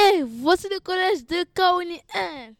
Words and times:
Hey, 0.00 0.22
voici 0.22 0.68
le 0.70 0.78
collège 0.78 1.26
de 1.26 1.44
Kaoni 1.54 2.00
1. 2.14 2.52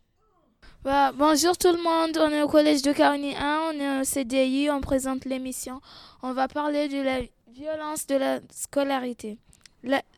Bah, 0.82 1.12
bonjour 1.12 1.56
tout 1.56 1.70
le 1.70 1.80
monde, 1.80 2.18
on 2.18 2.32
est 2.32 2.42
au 2.42 2.48
collège 2.48 2.82
de 2.82 2.92
Kaoni 2.92 3.36
1, 3.36 3.60
on 3.68 3.78
est 3.78 4.00
au 4.00 4.04
CDI, 4.04 4.70
on 4.70 4.80
présente 4.80 5.24
l'émission. 5.24 5.80
On 6.22 6.32
va 6.32 6.48
parler 6.48 6.88
de 6.88 7.00
la 7.00 7.20
violence 7.52 8.08
de 8.08 8.16
la 8.16 8.40
scolarité, 8.50 9.38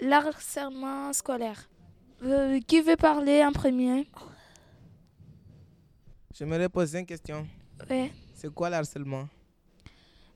l'harcèlement 0.00 1.12
scolaire. 1.12 1.68
Euh, 2.24 2.58
qui 2.66 2.80
veut 2.80 2.96
parler 2.96 3.44
en 3.44 3.52
premier? 3.52 4.06
J'aimerais 6.34 6.70
poser 6.70 7.00
une 7.00 7.06
question. 7.06 7.46
Oui. 7.90 8.10
C'est 8.34 8.52
quoi 8.54 8.70
l'harcèlement? 8.70 9.28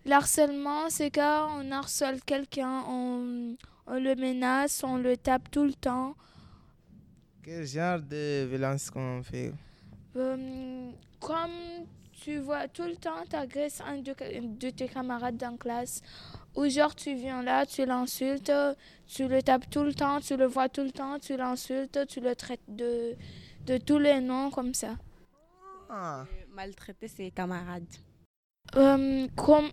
L'harcèlement, 0.04 0.90
c'est 0.90 1.10
quand 1.10 1.48
on 1.60 1.72
harcèle 1.72 2.20
quelqu'un, 2.22 2.84
on, 2.86 3.56
on 3.86 3.94
le 3.94 4.14
menace, 4.16 4.84
on 4.84 4.98
le 4.98 5.16
tape 5.16 5.50
tout 5.50 5.64
le 5.64 5.72
temps. 5.72 6.14
Quel 7.44 7.66
genre 7.66 8.00
de 8.00 8.46
violence 8.46 8.88
qu'on 8.88 9.22
fait? 9.22 9.52
Euh, 10.16 10.90
Comme 11.20 11.50
tu 12.12 12.38
vois 12.38 12.68
tout 12.68 12.84
le 12.84 12.96
temps, 12.96 13.22
tu 13.28 13.36
agresses 13.36 13.82
un 13.82 13.98
de, 13.98 14.70
tes 14.70 14.88
camarades 14.88 15.36
dans 15.36 15.50
la 15.50 15.56
classe, 15.58 16.00
ou 16.56 16.66
genre 16.70 16.94
tu 16.94 17.14
viens 17.14 17.42
là, 17.42 17.66
tu 17.66 17.84
l'insultes, 17.84 18.50
tu 19.06 19.28
le 19.28 19.42
tapes 19.42 19.68
tout 19.68 19.82
le 19.82 19.92
temps, 19.92 20.20
tu 20.20 20.38
le 20.38 20.46
vois 20.46 20.70
tout 20.70 20.84
le 20.84 20.90
temps, 20.90 21.18
tu 21.18 21.36
l'insultes, 21.36 22.06
tu 22.08 22.20
le 22.20 22.34
traites 22.34 22.62
de, 22.66 23.14
de 23.66 23.76
tous 23.76 23.98
les 23.98 24.20
noms 24.20 24.50
comme 24.50 24.72
ça. 24.72 24.96
Ah. 25.90 26.24
Maltraiter 26.54 27.08
ses 27.08 27.30
camarades. 27.30 27.82
Euh, 28.74 29.28
comme, 29.36 29.68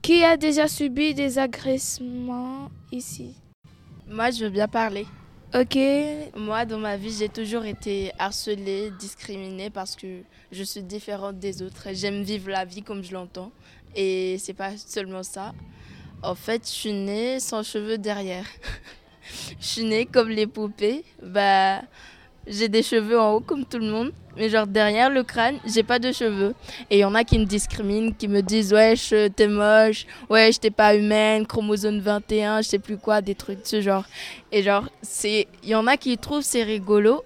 qui 0.00 0.22
a 0.22 0.36
déjà 0.36 0.68
subi 0.68 1.12
des 1.12 1.38
agressements 1.40 2.70
ici? 2.92 3.34
Moi, 4.06 4.30
je 4.30 4.44
veux 4.44 4.50
bien 4.50 4.68
parler. 4.68 5.06
Ok. 5.54 5.78
Moi, 6.36 6.66
dans 6.66 6.78
ma 6.78 6.98
vie, 6.98 7.10
j'ai 7.10 7.30
toujours 7.30 7.64
été 7.64 8.12
harcelée, 8.18 8.92
discriminée 8.98 9.70
parce 9.70 9.96
que 9.96 10.20
je 10.52 10.62
suis 10.62 10.82
différente 10.82 11.38
des 11.38 11.62
autres. 11.62 11.88
J'aime 11.92 12.22
vivre 12.22 12.50
la 12.50 12.66
vie 12.66 12.82
comme 12.82 13.02
je 13.02 13.14
l'entends. 13.14 13.50
Et 13.96 14.36
c'est 14.38 14.52
pas 14.52 14.76
seulement 14.76 15.22
ça. 15.22 15.54
En 16.22 16.34
fait, 16.34 16.66
je 16.66 16.70
suis 16.70 16.92
née 16.92 17.40
sans 17.40 17.62
cheveux 17.62 17.96
derrière. 17.96 18.44
je 19.58 19.66
suis 19.66 19.84
née 19.84 20.04
comme 20.04 20.28
les 20.28 20.46
poupées. 20.46 21.02
Bah, 21.22 21.80
j'ai 22.48 22.68
des 22.68 22.82
cheveux 22.82 23.18
en 23.18 23.34
haut 23.34 23.40
comme 23.40 23.64
tout 23.64 23.78
le 23.78 23.86
monde, 23.90 24.12
mais 24.36 24.48
genre 24.48 24.66
derrière 24.66 25.10
le 25.10 25.22
crâne, 25.22 25.56
j'ai 25.66 25.82
pas 25.82 25.98
de 25.98 26.12
cheveux. 26.12 26.54
Et 26.90 26.98
il 26.98 27.00
y 27.00 27.04
en 27.04 27.14
a 27.14 27.24
qui 27.24 27.38
me 27.38 27.44
discriminent, 27.44 28.12
qui 28.12 28.28
me 28.28 28.40
disent 28.40 28.72
wesh, 28.72 29.12
t'es 29.36 29.48
moche, 29.48 30.06
wesh, 30.28 30.60
t'es 30.60 30.70
pas 30.70 30.94
humaine, 30.94 31.46
chromosome 31.46 32.00
21, 32.00 32.62
je 32.62 32.68
sais 32.68 32.78
plus 32.78 32.96
quoi, 32.96 33.20
des 33.20 33.34
trucs 33.34 33.62
de 33.62 33.66
ce 33.66 33.80
genre. 33.80 34.04
Et 34.52 34.62
genre, 34.62 34.88
il 35.24 35.46
y 35.64 35.74
en 35.74 35.86
a 35.86 35.96
qui 35.96 36.16
trouvent 36.18 36.42
c'est 36.42 36.62
rigolo, 36.62 37.24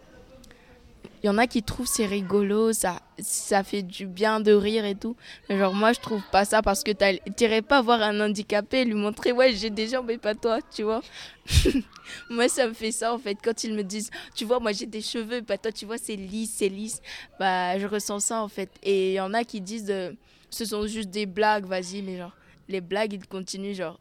il 1.23 1.29
y 1.29 1.31
en 1.31 1.39
a 1.39 1.47
qui 1.47 1.63
trouvent 1.63 1.87
c'est 1.87 2.07
rigolo, 2.07 2.73
ça, 2.73 3.01
ça 3.21 3.63
fait 3.63 3.83
du 3.83 4.07
bien 4.07 4.41
de 4.41 4.53
rire 4.53 4.85
et 4.85 4.97
tout. 4.97 5.17
Mais 5.49 5.57
genre, 5.57 5.73
moi, 5.73 5.93
je 5.93 6.01
trouve 6.01 6.23
pas 6.33 6.45
ça 6.45 6.63
parce 6.63 6.83
que 6.83 6.91
t'irais 7.31 7.63
pas 7.63 7.81
voir 7.81 8.03
un 8.03 8.21
handicapé 8.21 8.79
et 8.79 8.85
lui 8.85 8.95
montrer, 8.95 9.31
ouais, 9.31 9.53
j'ai 9.53 9.71
des 9.71 9.87
jambes 9.87 10.11
et 10.11 10.19
pas 10.19 10.35
toi, 10.35 10.59
tu 10.75 10.83
vois. 10.83 11.01
moi, 12.31 12.49
ça 12.49 12.67
me 12.67 12.73
fait 12.73 12.91
ça 12.91 13.15
en 13.15 13.19
fait. 13.19 13.37
Quand 13.41 13.63
ils 13.63 13.73
me 13.73 13.85
disent, 13.85 14.11
tu 14.35 14.45
vois, 14.45 14.59
moi 14.59 14.73
j'ai 14.73 14.87
des 14.87 15.01
cheveux 15.01 15.37
et 15.37 15.43
pas 15.43 15.59
toi, 15.59 15.71
tu 15.71 15.87
vois, 15.87 15.97
c'est 15.97 16.17
lisse, 16.17 16.55
c'est 16.57 16.69
lisse. 16.69 17.01
Bah, 17.39 17.79
je 17.79 17.87
ressens 17.87 18.19
ça 18.21 18.43
en 18.43 18.49
fait. 18.49 18.71
Et 18.83 19.13
il 19.13 19.15
y 19.15 19.21
en 19.21 19.33
a 19.33 19.45
qui 19.45 19.61
disent, 19.61 19.91
euh, 19.91 20.11
ce 20.51 20.65
sont 20.65 20.89
juste 20.89 21.11
des 21.11 21.27
blagues, 21.27 21.67
vas-y, 21.67 22.03
mais 22.03 22.17
genre, 22.17 22.37
les 22.69 22.81
blagues, 22.81 23.13
ils 23.13 23.29
continuent, 23.29 23.75
genre, 23.75 24.01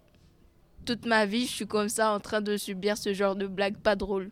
toute 0.85 1.05
ma 1.05 1.27
vie, 1.27 1.45
je 1.45 1.51
suis 1.51 1.67
comme 1.67 1.89
ça 1.89 2.13
en 2.13 2.19
train 2.19 2.41
de 2.41 2.57
subir 2.57 2.97
ce 2.97 3.13
genre 3.13 3.35
de 3.35 3.45
blagues 3.45 3.77
pas 3.77 3.95
drôles. 3.95 4.31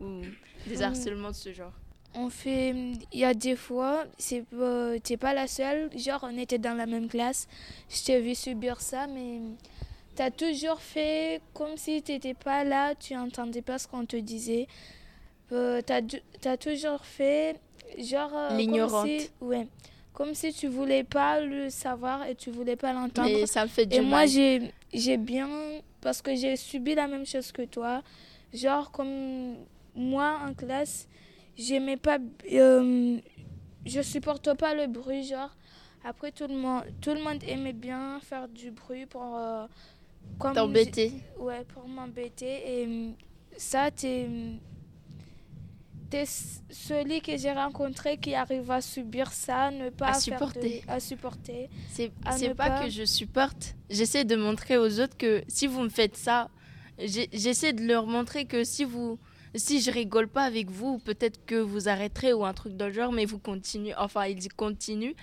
Ou 0.00 0.22
des 0.66 0.80
harcèlements 0.80 1.30
de 1.30 1.36
ce 1.36 1.52
genre 1.52 1.72
on 2.18 2.30
fait 2.30 2.74
il 3.12 3.18
y 3.18 3.24
a 3.24 3.34
des 3.34 3.56
fois 3.56 4.04
c'est 4.18 4.44
euh, 4.54 4.98
t'es 5.02 5.16
pas 5.16 5.34
la 5.34 5.46
seule. 5.46 5.90
Genre 5.96 6.20
on 6.22 6.36
était 6.36 6.58
dans 6.58 6.74
la 6.74 6.86
même 6.86 7.08
classe. 7.08 7.46
Je 7.88 8.04
t'ai 8.04 8.20
vu 8.20 8.34
subir 8.34 8.80
ça 8.80 9.06
mais 9.06 9.40
tu 10.16 10.22
as 10.22 10.30
toujours 10.30 10.80
fait 10.80 11.40
comme 11.54 11.76
si 11.76 12.02
tu 12.02 12.12
n'étais 12.12 12.34
pas 12.34 12.64
là. 12.64 12.94
Tu 12.94 13.16
entendais 13.16 13.62
pas 13.62 13.78
ce 13.78 13.86
qu'on 13.86 14.04
te 14.04 14.16
disait. 14.16 14.66
Euh, 15.52 15.80
tu 15.86 16.48
as, 16.48 16.56
toujours 16.56 17.04
fait 17.04 17.56
genre 17.98 18.32
euh, 18.34 18.56
l'ignorante. 18.56 19.06
comme 19.06 19.18
si, 19.18 19.30
ouais. 19.40 19.66
Comme 20.12 20.34
si 20.34 20.52
tu 20.52 20.66
voulais 20.66 21.04
pas 21.04 21.40
le 21.40 21.70
savoir 21.70 22.26
et 22.26 22.34
tu 22.34 22.50
voulais 22.50 22.76
pas 22.76 22.92
l'entendre. 22.92 23.28
Mais 23.32 23.46
ça 23.46 23.62
me 23.62 23.68
fait 23.68 23.86
du 23.86 23.96
et 23.96 24.00
moi 24.00 24.26
j'ai 24.26 24.72
j'ai 24.92 25.16
bien 25.16 25.48
parce 26.00 26.20
que 26.20 26.34
j'ai 26.34 26.56
subi 26.56 26.94
la 26.94 27.06
même 27.06 27.24
chose 27.24 27.52
que 27.52 27.62
toi. 27.62 28.02
Genre 28.52 28.90
comme 28.90 29.54
moi 29.94 30.40
en 30.46 30.54
classe 30.54 31.06
j'aimais 31.58 31.96
pas 31.96 32.18
euh, 32.52 33.18
je 33.84 34.00
supporte 34.00 34.54
pas 34.54 34.74
le 34.74 34.86
bruit 34.86 35.24
genre 35.24 35.54
après 36.04 36.30
tout 36.30 36.46
le 36.46 36.56
monde 36.56 36.84
tout 37.00 37.12
le 37.12 37.22
monde 37.22 37.42
aimait 37.46 37.72
bien 37.72 38.20
faire 38.20 38.48
du 38.48 38.70
bruit 38.70 39.06
pour 39.06 39.36
euh, 39.36 39.66
t'embêter 40.38 41.12
ouais 41.38 41.64
pour 41.74 41.88
m'embêter 41.88 42.80
et 42.80 42.86
euh, 42.86 43.10
ça 43.56 43.90
t'es 43.90 44.28
es 46.10 46.24
celui 46.70 47.20
que 47.20 47.36
j'ai 47.36 47.52
rencontré 47.52 48.16
qui 48.16 48.34
arrive 48.34 48.70
à 48.70 48.80
subir 48.80 49.30
ça, 49.30 49.70
ne 49.70 49.90
pas 49.90 50.08
à 50.08 50.14
supporter. 50.14 50.82
à 50.88 51.00
supporter. 51.00 51.68
C'est 51.90 52.10
pas, 52.54 52.54
pas, 52.54 52.84
que 52.84 52.90
je 52.90 53.04
supporte. 53.04 53.74
J'essaie 53.90 54.24
de 54.24 54.34
montrer 54.34 54.78
aux 54.78 55.00
autres 55.00 55.18
que 55.18 55.42
si 55.48 55.66
vous 55.66 55.82
me 55.82 55.90
faites 55.90 56.16
ça, 56.16 56.48
j'essaie 56.98 57.74
de 57.74 57.84
leur 57.84 58.06
montrer 58.06 58.46
que 58.46 58.64
si 58.64 58.84
vous 58.84 59.18
si 59.54 59.80
je 59.80 59.90
rigole 59.90 60.28
pas 60.28 60.44
avec 60.44 60.70
vous, 60.70 60.98
peut-être 60.98 61.44
que 61.46 61.56
vous 61.56 61.88
arrêterez 61.88 62.32
ou 62.32 62.44
un 62.44 62.52
truc 62.52 62.76
dans 62.76 62.86
le 62.86 62.92
genre, 62.92 63.12
mais 63.12 63.24
vous 63.24 63.38
continuez. 63.38 63.94
Enfin, 63.96 64.26
il 64.26 64.36
dit 64.36 64.48
continue. 64.48 65.14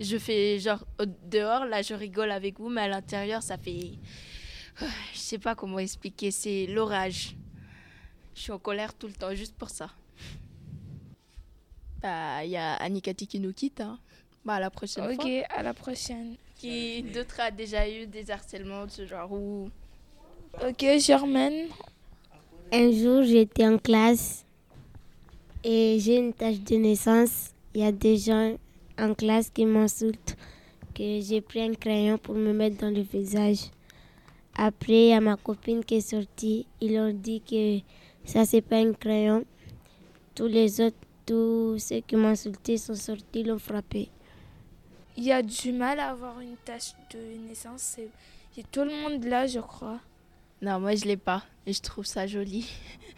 Je 0.00 0.16
fais 0.16 0.58
genre 0.58 0.86
dehors, 1.24 1.64
là, 1.64 1.82
je 1.82 1.94
rigole 1.94 2.30
avec 2.30 2.58
vous, 2.58 2.68
mais 2.68 2.82
à 2.82 2.88
l'intérieur, 2.88 3.42
ça 3.42 3.58
fait. 3.58 3.92
Je 5.12 5.18
sais 5.18 5.38
pas 5.38 5.56
comment 5.56 5.80
expliquer, 5.80 6.30
c'est 6.30 6.66
l'orage. 6.66 7.34
Je 8.34 8.42
suis 8.42 8.52
en 8.52 8.58
colère 8.60 8.94
tout 8.94 9.08
le 9.08 9.12
temps, 9.12 9.34
juste 9.34 9.56
pour 9.56 9.70
ça. 9.70 9.90
Bah, 12.00 12.44
il 12.44 12.50
y 12.50 12.56
a 12.56 12.74
Anikati 12.74 13.26
qui 13.26 13.40
nous 13.40 13.52
quitte. 13.52 13.80
Hein. 13.80 13.98
Bah, 14.44 14.54
à 14.54 14.60
la 14.60 14.70
prochaine 14.70 15.12
fois. 15.12 15.24
Ok, 15.24 15.30
à 15.50 15.62
la 15.64 15.74
prochaine. 15.74 16.36
Qui 16.56 17.02
d'autres 17.02 17.40
a 17.40 17.50
déjà 17.50 17.88
eu 17.88 18.06
des 18.06 18.30
harcèlements 18.30 18.86
de 18.86 18.90
ce 18.90 19.06
genre 19.06 19.32
ou... 19.32 19.70
Ok, 20.64 20.84
Germaine, 20.98 21.68
un 22.72 22.92
jour, 22.92 23.22
j'étais 23.22 23.66
en 23.66 23.78
classe 23.78 24.44
et 25.64 25.98
j'ai 26.00 26.18
une 26.18 26.32
tâche 26.32 26.60
de 26.60 26.76
naissance. 26.76 27.50
Il 27.74 27.80
y 27.82 27.84
a 27.84 27.92
des 27.92 28.16
gens 28.16 28.56
en 28.98 29.14
classe 29.14 29.50
qui 29.50 29.64
m'insultent 29.64 30.36
que 30.94 31.20
j'ai 31.20 31.40
pris 31.40 31.62
un 31.62 31.74
crayon 31.74 32.18
pour 32.18 32.34
me 32.34 32.52
mettre 32.52 32.78
dans 32.78 32.90
le 32.94 33.02
visage. 33.02 33.70
Après, 34.56 34.92
il 34.92 35.08
y 35.08 35.12
a 35.12 35.20
ma 35.20 35.36
copine 35.36 35.84
qui 35.84 35.96
est 35.96 36.00
sortie. 36.00 36.66
Il 36.80 36.94
leur 36.94 37.12
dit 37.12 37.40
que 37.40 37.78
ça, 38.24 38.44
c'est 38.44 38.60
pas 38.60 38.78
un 38.78 38.92
crayon. 38.92 39.44
Tous 40.34 40.48
les 40.48 40.80
autres, 40.80 40.96
tous 41.24 41.78
ceux 41.78 42.00
qui 42.00 42.16
insulté 42.16 42.76
sont 42.76 42.94
sortis, 42.94 43.44
l'ont 43.44 43.58
frappé. 43.58 44.08
Il 45.16 45.24
y 45.24 45.32
a 45.32 45.42
du 45.42 45.72
mal 45.72 46.00
à 46.00 46.10
avoir 46.10 46.40
une 46.40 46.56
tâche 46.64 46.92
de 47.12 47.48
naissance. 47.48 47.98
A 48.58 48.62
tout 48.72 48.82
le 48.82 48.90
monde 49.02 49.24
là, 49.24 49.46
je 49.46 49.60
crois. 49.60 50.00
Non, 50.60 50.80
moi 50.80 50.94
je 50.94 51.04
l'ai 51.04 51.16
pas 51.16 51.44
et 51.66 51.72
je 51.72 51.82
trouve 51.82 52.06
ça 52.06 52.26
joli. 52.26 52.66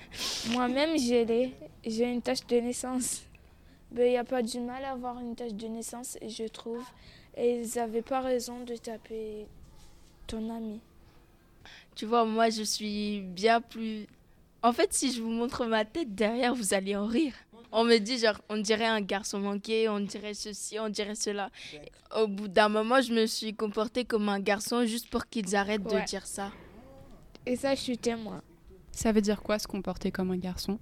Moi-même, 0.51 0.99
je 0.99 1.25
l'ai. 1.25 1.55
J'ai 1.87 2.05
une 2.05 2.21
tache 2.21 2.45
de 2.47 2.57
naissance. 2.57 3.23
Il 3.97 4.03
n'y 4.03 4.17
a 4.17 4.25
pas 4.25 4.43
du 4.43 4.59
mal 4.61 4.85
à 4.85 4.93
avoir 4.93 5.19
une 5.21 5.35
tache 5.35 5.55
de 5.55 5.67
naissance, 5.67 6.19
et 6.21 6.29
je 6.29 6.45
trouve. 6.45 6.85
Et 7.37 7.61
ils 7.61 7.77
n'avaient 7.77 8.03
pas 8.03 8.21
raison 8.21 8.65
de 8.65 8.77
taper 8.77 9.47
ton 10.27 10.51
ami. 10.55 10.81
Tu 11.95 12.07
vois, 12.07 12.25
moi 12.25 12.51
je 12.51 12.63
suis 12.63 13.21
bien 13.21 13.61
plus. 13.61 14.07
En 14.63 14.73
fait, 14.73 14.93
si 14.93 15.13
je 15.13 15.23
vous 15.23 15.31
montre 15.31 15.65
ma 15.67 15.85
tête 15.85 16.15
derrière, 16.15 16.55
vous 16.55 16.75
allez 16.75 16.97
en 16.97 17.07
rire. 17.07 17.35
On 17.73 17.85
me 17.85 17.99
dit, 17.99 18.19
genre, 18.19 18.41
on 18.49 18.57
dirait 18.57 18.87
un 18.87 19.01
garçon 19.01 19.39
manqué, 19.39 19.89
on 19.89 20.01
dirait 20.01 20.35
ceci, 20.35 20.79
on 20.81 20.89
dirait 20.89 21.15
cela. 21.15 21.51
Au 22.17 22.27
bout 22.27 22.49
d'un 22.49 22.69
moment, 22.69 23.01
je 23.01 23.13
me 23.13 23.27
suis 23.27 23.55
comportée 23.55 24.05
comme 24.05 24.29
un 24.29 24.41
garçon 24.41 24.85
juste 24.85 25.09
pour 25.09 25.29
qu'ils 25.29 25.55
arrêtent 25.55 25.85
de 25.85 26.05
dire 26.05 26.27
ça. 26.27 26.51
Et 27.47 27.57
ça, 27.57 27.75
je 27.75 27.81
suis 27.81 27.99
témoin. 27.99 28.43
Ça 28.93 29.13
veut 29.13 29.21
dire 29.21 29.43
quoi 29.43 29.59
se 29.59 29.67
comporter 29.67 30.11
comme 30.11 30.31
un 30.31 30.37
garçon? 30.37 30.79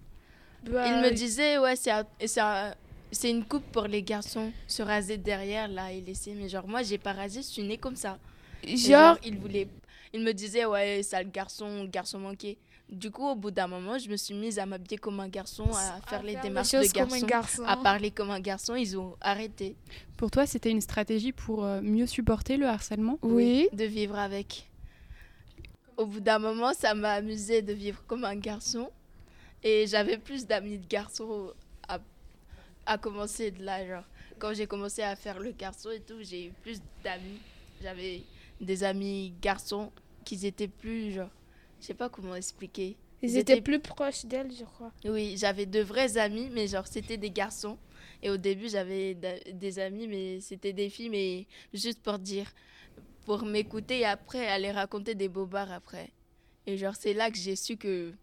Bah, 0.70 0.86
Il 0.86 1.02
me 1.02 1.14
disait, 1.14 1.58
ouais, 1.58 1.74
c'est 1.76 3.30
une 3.30 3.44
coupe 3.44 3.64
pour 3.72 3.84
les 3.84 4.02
garçons. 4.02 4.52
Se 4.66 4.82
raser 4.82 5.18
derrière, 5.18 5.68
là, 5.68 5.92
et 5.92 6.00
laisser. 6.00 6.34
Mais 6.34 6.48
genre, 6.48 6.66
moi, 6.66 6.82
j'ai 6.82 6.98
pas 6.98 7.12
rasé, 7.12 7.42
je 7.42 7.46
suis 7.46 7.62
née 7.62 7.78
comme 7.78 7.96
ça. 7.96 8.18
Genre, 8.66 9.16
il 9.24 9.38
voulait. 9.38 9.68
Il 10.12 10.22
me 10.22 10.32
disait, 10.32 10.64
ouais, 10.64 11.02
sale 11.02 11.30
garçon, 11.30 11.84
garçon 11.84 12.18
manqué. 12.18 12.58
Du 12.90 13.10
coup, 13.10 13.26
au 13.26 13.34
bout 13.34 13.50
d'un 13.50 13.66
moment, 13.66 13.98
je 13.98 14.08
me 14.08 14.16
suis 14.16 14.34
mise 14.34 14.58
à 14.58 14.64
m'habiller 14.64 14.96
comme 14.96 15.20
un 15.20 15.28
garçon, 15.28 15.64
à 15.64 16.00
faire 16.08 16.22
les 16.22 16.36
démarches 16.36 16.72
de 16.72 16.90
garçon, 16.90 17.26
garçon, 17.26 17.62
à 17.64 17.76
parler 17.76 18.10
comme 18.10 18.30
un 18.30 18.40
garçon. 18.40 18.74
Ils 18.74 18.98
ont 18.98 19.14
arrêté. 19.20 19.76
Pour 20.16 20.30
toi, 20.30 20.46
c'était 20.46 20.70
une 20.70 20.80
stratégie 20.80 21.32
pour 21.32 21.64
euh, 21.64 21.82
mieux 21.82 22.06
supporter 22.06 22.56
le 22.56 22.66
harcèlement? 22.66 23.18
Oui. 23.20 23.68
De 23.74 23.84
vivre 23.84 24.18
avec 24.18 24.67
au 25.98 26.06
bout 26.06 26.20
d'un 26.20 26.38
moment, 26.38 26.72
ça 26.72 26.94
m'a 26.94 27.12
amusé 27.14 27.60
de 27.60 27.72
vivre 27.72 28.02
comme 28.06 28.24
un 28.24 28.36
garçon. 28.36 28.90
Et 29.64 29.86
j'avais 29.88 30.16
plus 30.16 30.46
d'amis 30.46 30.78
de 30.78 30.86
garçons 30.86 31.52
à, 31.88 31.98
à 32.86 32.96
commencer 32.96 33.50
de 33.50 33.64
là. 33.64 33.84
Genre, 33.84 34.04
quand 34.38 34.54
j'ai 34.54 34.68
commencé 34.68 35.02
à 35.02 35.16
faire 35.16 35.40
le 35.40 35.50
garçon 35.50 35.90
et 35.90 36.00
tout, 36.00 36.22
j'ai 36.22 36.46
eu 36.46 36.52
plus 36.62 36.80
d'amis. 37.02 37.40
J'avais 37.82 38.22
des 38.60 38.84
amis 38.84 39.34
garçons 39.42 39.90
qui 40.24 40.46
étaient 40.46 40.68
plus, 40.68 41.12
genre, 41.12 41.30
je 41.80 41.86
sais 41.86 41.94
pas 41.94 42.08
comment 42.08 42.36
expliquer. 42.36 42.96
Ils, 43.20 43.36
étaient, 43.36 43.60
plus 43.60 43.80
proches 43.80 44.24
d'elle, 44.24 44.52
je 44.52 44.64
crois. 44.64 44.92
Oui, 45.04 45.34
j'avais 45.36 45.66
de 45.66 45.80
vrais 45.80 46.16
amis, 46.16 46.48
mais 46.52 46.68
genre, 46.68 46.86
c'était 46.86 47.16
des 47.16 47.32
garçons. 47.32 47.76
Et 48.22 48.30
au 48.30 48.36
début, 48.36 48.68
j'avais 48.68 49.16
des 49.52 49.78
amis, 49.80 50.06
mais 50.06 50.40
c'était 50.40 50.72
des 50.72 50.88
filles, 50.88 51.10
mais 51.10 51.46
juste 51.74 52.00
pour 52.00 52.20
dire, 52.20 52.46
pour 53.28 53.44
m'écouter 53.44 53.98
et 53.98 54.04
après 54.06 54.48
aller 54.48 54.70
raconter 54.70 55.14
des 55.14 55.28
bobards 55.28 55.70
après. 55.70 56.08
Et 56.66 56.78
genre, 56.78 56.94
c'est 56.98 57.12
là 57.12 57.30
que 57.30 57.36
j'ai 57.36 57.56
su 57.56 57.76
que 57.76 58.14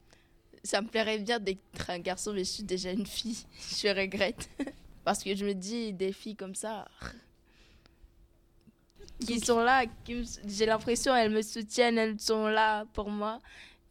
ça 0.64 0.82
me 0.82 0.88
plairait 0.88 1.20
bien 1.20 1.40
d'être 1.40 1.90
un 1.90 2.00
garçon, 2.00 2.34
mais 2.34 2.40
je 2.40 2.50
suis 2.50 2.64
déjà 2.64 2.92
une 2.92 3.06
fille. 3.06 3.46
je 3.60 3.88
regrette. 3.88 4.50
Parce 5.04 5.24
que 5.24 5.36
je 5.36 5.46
me 5.46 5.54
dis, 5.54 5.94
des 5.94 6.12
filles 6.12 6.36
comme 6.36 6.56
ça, 6.56 6.88
qui 9.20 9.40
sont 9.40 9.60
là, 9.60 9.84
j'ai 10.48 10.66
l'impression 10.66 11.16
elles 11.16 11.30
me 11.30 11.44
soutiennent, 11.44 12.00
elles 12.00 12.20
sont 12.20 12.48
là 12.48 12.86
pour 12.94 13.12
moi. 13.12 13.42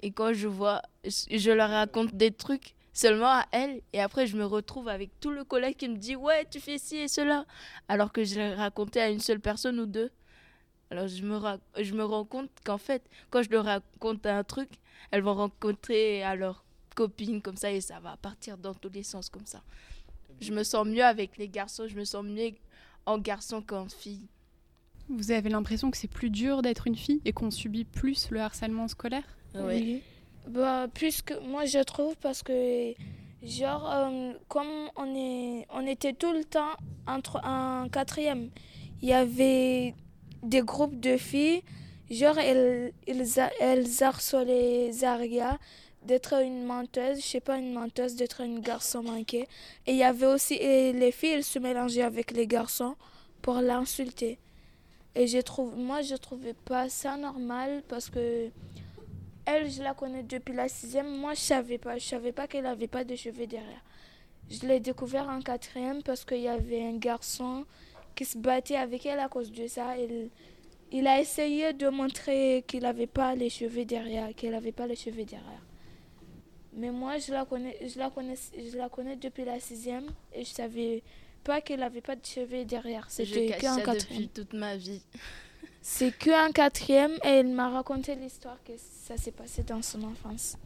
Et 0.00 0.10
quand 0.10 0.32
je 0.32 0.48
vois, 0.48 0.82
je 1.04 1.52
leur 1.52 1.70
raconte 1.70 2.12
des 2.16 2.32
trucs 2.32 2.74
seulement 2.92 3.38
à 3.38 3.46
elles, 3.52 3.82
et 3.92 4.00
après 4.00 4.26
je 4.26 4.36
me 4.36 4.44
retrouve 4.44 4.88
avec 4.88 5.10
tout 5.20 5.30
le 5.30 5.44
collègue 5.44 5.76
qui 5.76 5.88
me 5.88 5.96
dit 5.96 6.16
ouais 6.16 6.44
tu 6.50 6.58
fais 6.58 6.78
ci 6.78 6.96
et 6.96 7.08
cela, 7.08 7.44
alors 7.86 8.12
que 8.12 8.24
je 8.24 8.34
l'ai 8.34 8.54
raconté 8.54 9.00
à 9.00 9.10
une 9.10 9.20
seule 9.20 9.40
personne 9.40 9.78
ou 9.78 9.86
deux. 9.86 10.10
Alors 10.90 11.08
je 11.08 11.22
me, 11.22 11.38
je 11.82 11.94
me 11.94 12.04
rends 12.04 12.24
compte 12.24 12.50
qu'en 12.64 12.78
fait, 12.78 13.02
quand 13.30 13.42
je 13.42 13.50
leur 13.50 13.64
raconte 13.64 14.24
un 14.26 14.44
truc, 14.44 14.68
elles 15.10 15.22
vont 15.22 15.34
rencontrer 15.34 16.22
à 16.22 16.36
leur 16.36 16.64
copine 16.94 17.42
comme 17.42 17.56
ça 17.56 17.72
et 17.72 17.80
ça 17.80 18.00
va 18.00 18.16
partir 18.16 18.56
dans 18.58 18.74
tous 18.74 18.90
les 18.90 19.02
sens 19.02 19.28
comme 19.28 19.46
ça. 19.46 19.62
Je 20.40 20.52
me 20.52 20.62
sens 20.62 20.86
mieux 20.86 21.04
avec 21.04 21.36
les 21.36 21.48
garçons, 21.48 21.86
je 21.88 21.96
me 21.96 22.04
sens 22.04 22.24
mieux 22.24 22.52
en 23.06 23.18
garçon 23.18 23.62
qu'en 23.62 23.88
fille. 23.88 24.28
Vous 25.08 25.30
avez 25.30 25.50
l'impression 25.50 25.90
que 25.90 25.96
c'est 25.96 26.08
plus 26.08 26.30
dur 26.30 26.62
d'être 26.62 26.86
une 26.86 26.96
fille 26.96 27.20
et 27.24 27.32
qu'on 27.32 27.50
subit 27.50 27.84
plus 27.84 28.30
le 28.30 28.40
harcèlement 28.40 28.88
scolaire? 28.88 29.24
Oui. 29.54 30.02
Bah, 30.48 30.88
plus 30.92 31.22
que 31.22 31.34
moi 31.40 31.64
je 31.64 31.78
trouve 31.82 32.16
parce 32.16 32.42
que 32.42 32.94
genre 33.42 33.90
euh, 33.90 34.32
comme 34.48 34.90
on 34.96 35.14
est 35.14 35.66
on 35.70 35.86
était 35.86 36.12
tout 36.12 36.32
le 36.32 36.44
temps 36.44 36.72
entre 37.06 37.44
un 37.44 37.88
quatrième, 37.88 38.50
il 39.00 39.08
y 39.08 39.12
avait 39.12 39.94
des 40.44 40.62
groupes 40.62 40.98
de 41.00 41.16
filles, 41.16 41.62
genre 42.10 42.38
elles, 42.38 42.92
elles, 43.06 43.86
harcelaient 44.02 44.92
Zaria 44.92 45.58
d'être 46.02 46.34
une 46.42 46.64
menteuse, 46.64 47.18
je 47.18 47.26
sais 47.26 47.40
pas 47.40 47.56
une 47.56 47.72
menteuse, 47.72 48.14
d'être 48.14 48.42
une 48.42 48.60
garçon 48.60 49.02
manqué. 49.02 49.48
Et 49.86 49.92
il 49.92 49.96
y 49.96 50.04
avait 50.04 50.26
aussi 50.26 50.58
les 50.58 51.12
filles, 51.12 51.30
elles 51.30 51.44
se 51.44 51.58
mélangeaient 51.58 52.02
avec 52.02 52.30
les 52.32 52.46
garçons 52.46 52.94
pour 53.40 53.54
l'insulter. 53.54 54.38
Et 55.14 55.26
je 55.26 55.38
trouve, 55.38 55.76
moi, 55.76 56.02
je 56.02 56.14
trouvais 56.16 56.54
pas 56.54 56.88
ça 56.88 57.16
normal 57.16 57.82
parce 57.88 58.10
que 58.10 58.50
elle, 59.46 59.70
je 59.70 59.82
la 59.82 59.94
connais 59.94 60.22
depuis 60.22 60.54
la 60.54 60.68
sixième. 60.68 61.18
Moi, 61.18 61.34
je 61.34 61.40
savais 61.40 61.78
pas, 61.78 61.98
je 61.98 62.04
savais 62.04 62.32
pas 62.32 62.46
qu'elle 62.46 62.66
avait 62.66 62.88
pas 62.88 63.04
de 63.04 63.14
cheveux 63.14 63.46
derrière. 63.46 63.84
Je 64.50 64.66
l'ai 64.66 64.80
découvert 64.80 65.28
en 65.28 65.40
quatrième 65.40 66.02
parce 66.02 66.24
qu'il 66.24 66.40
y 66.40 66.48
avait 66.48 66.84
un 66.84 66.96
garçon 66.96 67.64
qui 68.14 68.24
se 68.24 68.38
battait 68.38 68.76
avec 68.76 69.06
elle 69.06 69.18
à 69.20 69.28
cause 69.28 69.50
de 69.52 69.66
ça. 69.66 69.96
Il, 69.98 70.30
il 70.92 71.06
a 71.06 71.20
essayé 71.20 71.72
de 71.72 71.88
montrer 71.88 72.64
qu'il 72.66 72.82
n'avait 72.82 73.06
pas 73.06 73.34
les 73.34 73.50
cheveux 73.50 73.84
derrière, 73.84 74.34
qu'elle 74.34 74.52
n'avait 74.52 74.72
pas 74.72 74.86
les 74.86 74.96
cheveux 74.96 75.24
derrière. 75.24 75.62
Mais 76.76 76.90
moi, 76.90 77.18
je 77.18 77.32
la 77.32 77.44
connais, 77.44 77.76
je 77.86 77.98
la 77.98 78.10
connais, 78.10 78.36
je 78.56 78.76
la 78.76 78.88
connais 78.88 79.16
depuis 79.16 79.44
la 79.44 79.60
sixième 79.60 80.06
et 80.32 80.44
je 80.44 80.50
savais 80.50 81.02
pas 81.44 81.60
qu'elle 81.60 81.82
avait 81.82 82.00
pas 82.00 82.16
de 82.16 82.24
cheveux 82.24 82.64
derrière. 82.64 83.10
C'était 83.10 83.56
qu'un 83.58 83.76
quatrième. 83.80 84.22
depuis 84.22 84.28
toute 84.28 84.52
ma 84.54 84.76
vie. 84.76 85.02
C'est 85.82 86.16
qu'un 86.16 86.50
quatrième 86.50 87.12
et 87.24 87.28
elle 87.28 87.48
m'a 87.48 87.68
raconté 87.68 88.14
l'histoire 88.14 88.58
que 88.64 88.72
ça 88.76 89.16
s'est 89.16 89.32
passé 89.32 89.62
dans 89.62 89.82
son 89.82 90.02
enfance. 90.02 90.56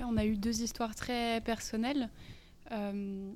Là, 0.00 0.06
on 0.08 0.16
a 0.16 0.24
eu 0.24 0.36
deux 0.36 0.62
histoires 0.62 0.94
très 0.94 1.40
personnelles. 1.42 2.10
Euh, 2.72 3.32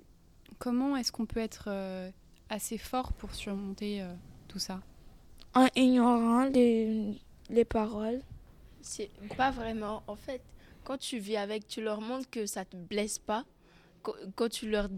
comment 0.58 0.96
est-ce 0.96 1.12
qu'on 1.12 1.26
peut 1.26 1.40
être 1.40 1.64
euh, 1.69 2.10
assez 2.49 2.78
fort 2.78 3.12
pour 3.12 3.34
surmonter 3.34 4.02
euh, 4.02 4.12
tout 4.49 4.58
ça? 4.58 4.81
En 5.55 5.66
ignorant 5.75 6.44
les, 6.44 7.20
les 7.50 7.64
paroles. 7.64 8.20
C'est 8.81 9.10
pas 9.37 9.50
vraiment. 9.50 10.02
En 10.06 10.16
fait, 10.16 10.43
quand 10.84 10.99
tu 10.99 11.19
vis 11.19 11.37
avec, 11.37 11.66
tu 11.66 11.82
leur 11.82 12.00
montres 12.00 12.31
que 12.31 12.46
ça 12.46 12.64
te 12.64 12.76
blesse 12.76 13.19
pas. 13.19 13.44
Quand 14.37 14.49
tu 14.49 14.70
leur, 14.70 14.88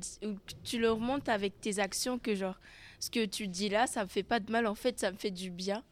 tu 0.63 0.79
leur 0.79 0.99
montres 0.99 1.31
avec 1.31 1.61
tes 1.61 1.79
actions 1.79 2.19
que 2.19 2.35
genre 2.35 2.61
ce 3.01 3.11
que 3.11 3.25
tu 3.25 3.49
dis 3.49 3.69
là, 3.69 3.87
ça 3.87 4.05
me 4.05 4.09
fait 4.09 4.23
pas 4.23 4.41
de 4.41 4.53
mal. 4.53 4.67
En 4.67 4.75
fait, 4.75 5.01
ça 5.01 5.11
me 5.11 5.17
fait 5.17 5.31
du 5.31 5.51
bien. 5.51 5.83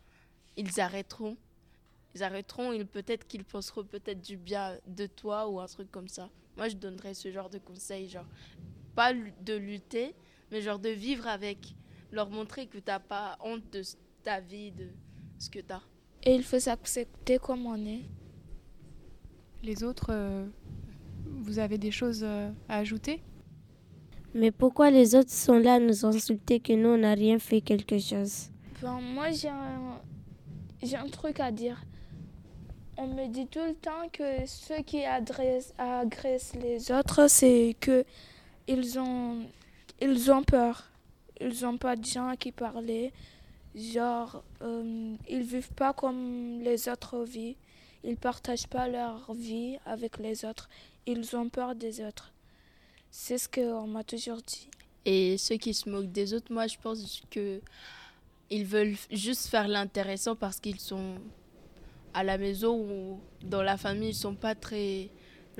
Ils 0.56 0.78
arrêteront. 0.78 1.36
Ils 2.14 2.22
arrêteront. 2.22 2.72
Ils 2.72 2.86
peut-être 2.86 3.26
qu'ils 3.26 3.44
penseront 3.44 3.84
peut-être 3.84 4.20
du 4.20 4.36
bien 4.36 4.78
de 4.86 5.06
toi 5.06 5.48
ou 5.48 5.58
un 5.58 5.66
truc 5.66 5.90
comme 5.90 6.08
ça. 6.08 6.28
Moi, 6.56 6.68
je 6.68 6.76
donnerais 6.76 7.14
ce 7.14 7.32
genre 7.32 7.48
de 7.48 7.58
conseils, 7.58 8.08
genre 8.08 8.26
pas 8.98 9.12
de 9.14 9.54
lutter, 9.54 10.12
mais 10.50 10.60
genre 10.60 10.80
de 10.80 10.88
vivre 10.88 11.28
avec, 11.28 11.58
leur 12.10 12.30
montrer 12.30 12.66
que 12.66 12.78
tu 12.78 12.84
n'as 12.88 12.98
pas 12.98 13.38
honte 13.44 13.62
de 13.70 13.82
ta 14.24 14.40
vie, 14.40 14.72
de 14.72 14.88
ce 15.38 15.48
que 15.48 15.60
tu 15.60 15.72
as. 15.72 15.82
Et 16.24 16.34
il 16.34 16.42
faut 16.42 16.58
s'accepter 16.58 17.38
comme 17.38 17.64
on 17.66 17.76
est. 17.86 18.02
Les 19.62 19.84
autres, 19.84 20.08
euh, 20.10 20.44
vous 21.26 21.60
avez 21.60 21.78
des 21.78 21.92
choses 21.92 22.24
euh, 22.24 22.50
à 22.68 22.78
ajouter? 22.78 23.22
Mais 24.34 24.50
pourquoi 24.50 24.90
les 24.90 25.14
autres 25.14 25.30
sont 25.30 25.60
là 25.60 25.74
à 25.74 25.78
nous 25.78 26.04
insulter 26.04 26.58
que 26.58 26.72
nous, 26.72 26.88
on 26.88 26.98
n'a 26.98 27.14
rien 27.14 27.38
fait 27.38 27.60
quelque 27.60 27.98
chose? 28.00 28.50
Ben, 28.82 29.00
Moi, 29.00 29.30
j'ai 29.30 29.48
un, 29.48 30.00
j'ai 30.82 30.96
un 30.96 31.08
truc 31.08 31.38
à 31.38 31.52
dire. 31.52 31.80
On 32.96 33.06
me 33.06 33.28
dit 33.28 33.46
tout 33.46 33.60
le 33.64 33.74
temps 33.74 34.08
que 34.12 34.44
ceux 34.46 34.82
qui 34.82 35.04
agressent, 35.04 35.72
agressent 35.78 36.56
les 36.56 36.90
autres, 36.90 37.30
c'est 37.30 37.76
que 37.78 38.04
ils 38.68 38.98
ont, 38.98 39.46
ils 40.00 40.30
ont 40.30 40.44
peur. 40.44 40.84
Ils 41.40 41.62
n'ont 41.62 41.78
pas 41.78 41.96
de 41.96 42.04
gens 42.04 42.28
à 42.28 42.36
qui 42.36 42.52
parler. 42.52 43.12
Genre, 43.74 44.42
euh, 44.62 45.14
ils 45.28 45.42
vivent 45.42 45.72
pas 45.72 45.92
comme 45.92 46.60
les 46.60 46.88
autres 46.88 47.24
vivent. 47.24 47.56
Ils 48.04 48.16
partagent 48.16 48.66
pas 48.66 48.88
leur 48.88 49.32
vie 49.34 49.76
avec 49.84 50.18
les 50.18 50.44
autres. 50.44 50.68
Ils 51.06 51.34
ont 51.34 51.48
peur 51.48 51.74
des 51.74 52.04
autres. 52.04 52.32
C'est 53.10 53.38
ce 53.38 53.48
qu'on 53.48 53.86
m'a 53.86 54.04
toujours 54.04 54.40
dit. 54.42 54.68
Et 55.04 55.38
ceux 55.38 55.56
qui 55.56 55.74
se 55.74 55.88
moquent 55.88 56.12
des 56.12 56.34
autres, 56.34 56.52
moi, 56.52 56.66
je 56.66 56.76
pense 56.76 57.22
que 57.30 57.60
ils 58.50 58.64
veulent 58.64 58.96
juste 59.10 59.48
faire 59.48 59.68
l'intéressant 59.68 60.36
parce 60.36 60.60
qu'ils 60.60 60.80
sont 60.80 61.16
à 62.14 62.24
la 62.24 62.38
maison 62.38 62.76
ou 62.76 63.20
dans 63.42 63.62
la 63.62 63.76
famille, 63.76 64.10
ils 64.10 64.14
sont 64.14 64.34
pas 64.34 64.54
très 64.54 65.10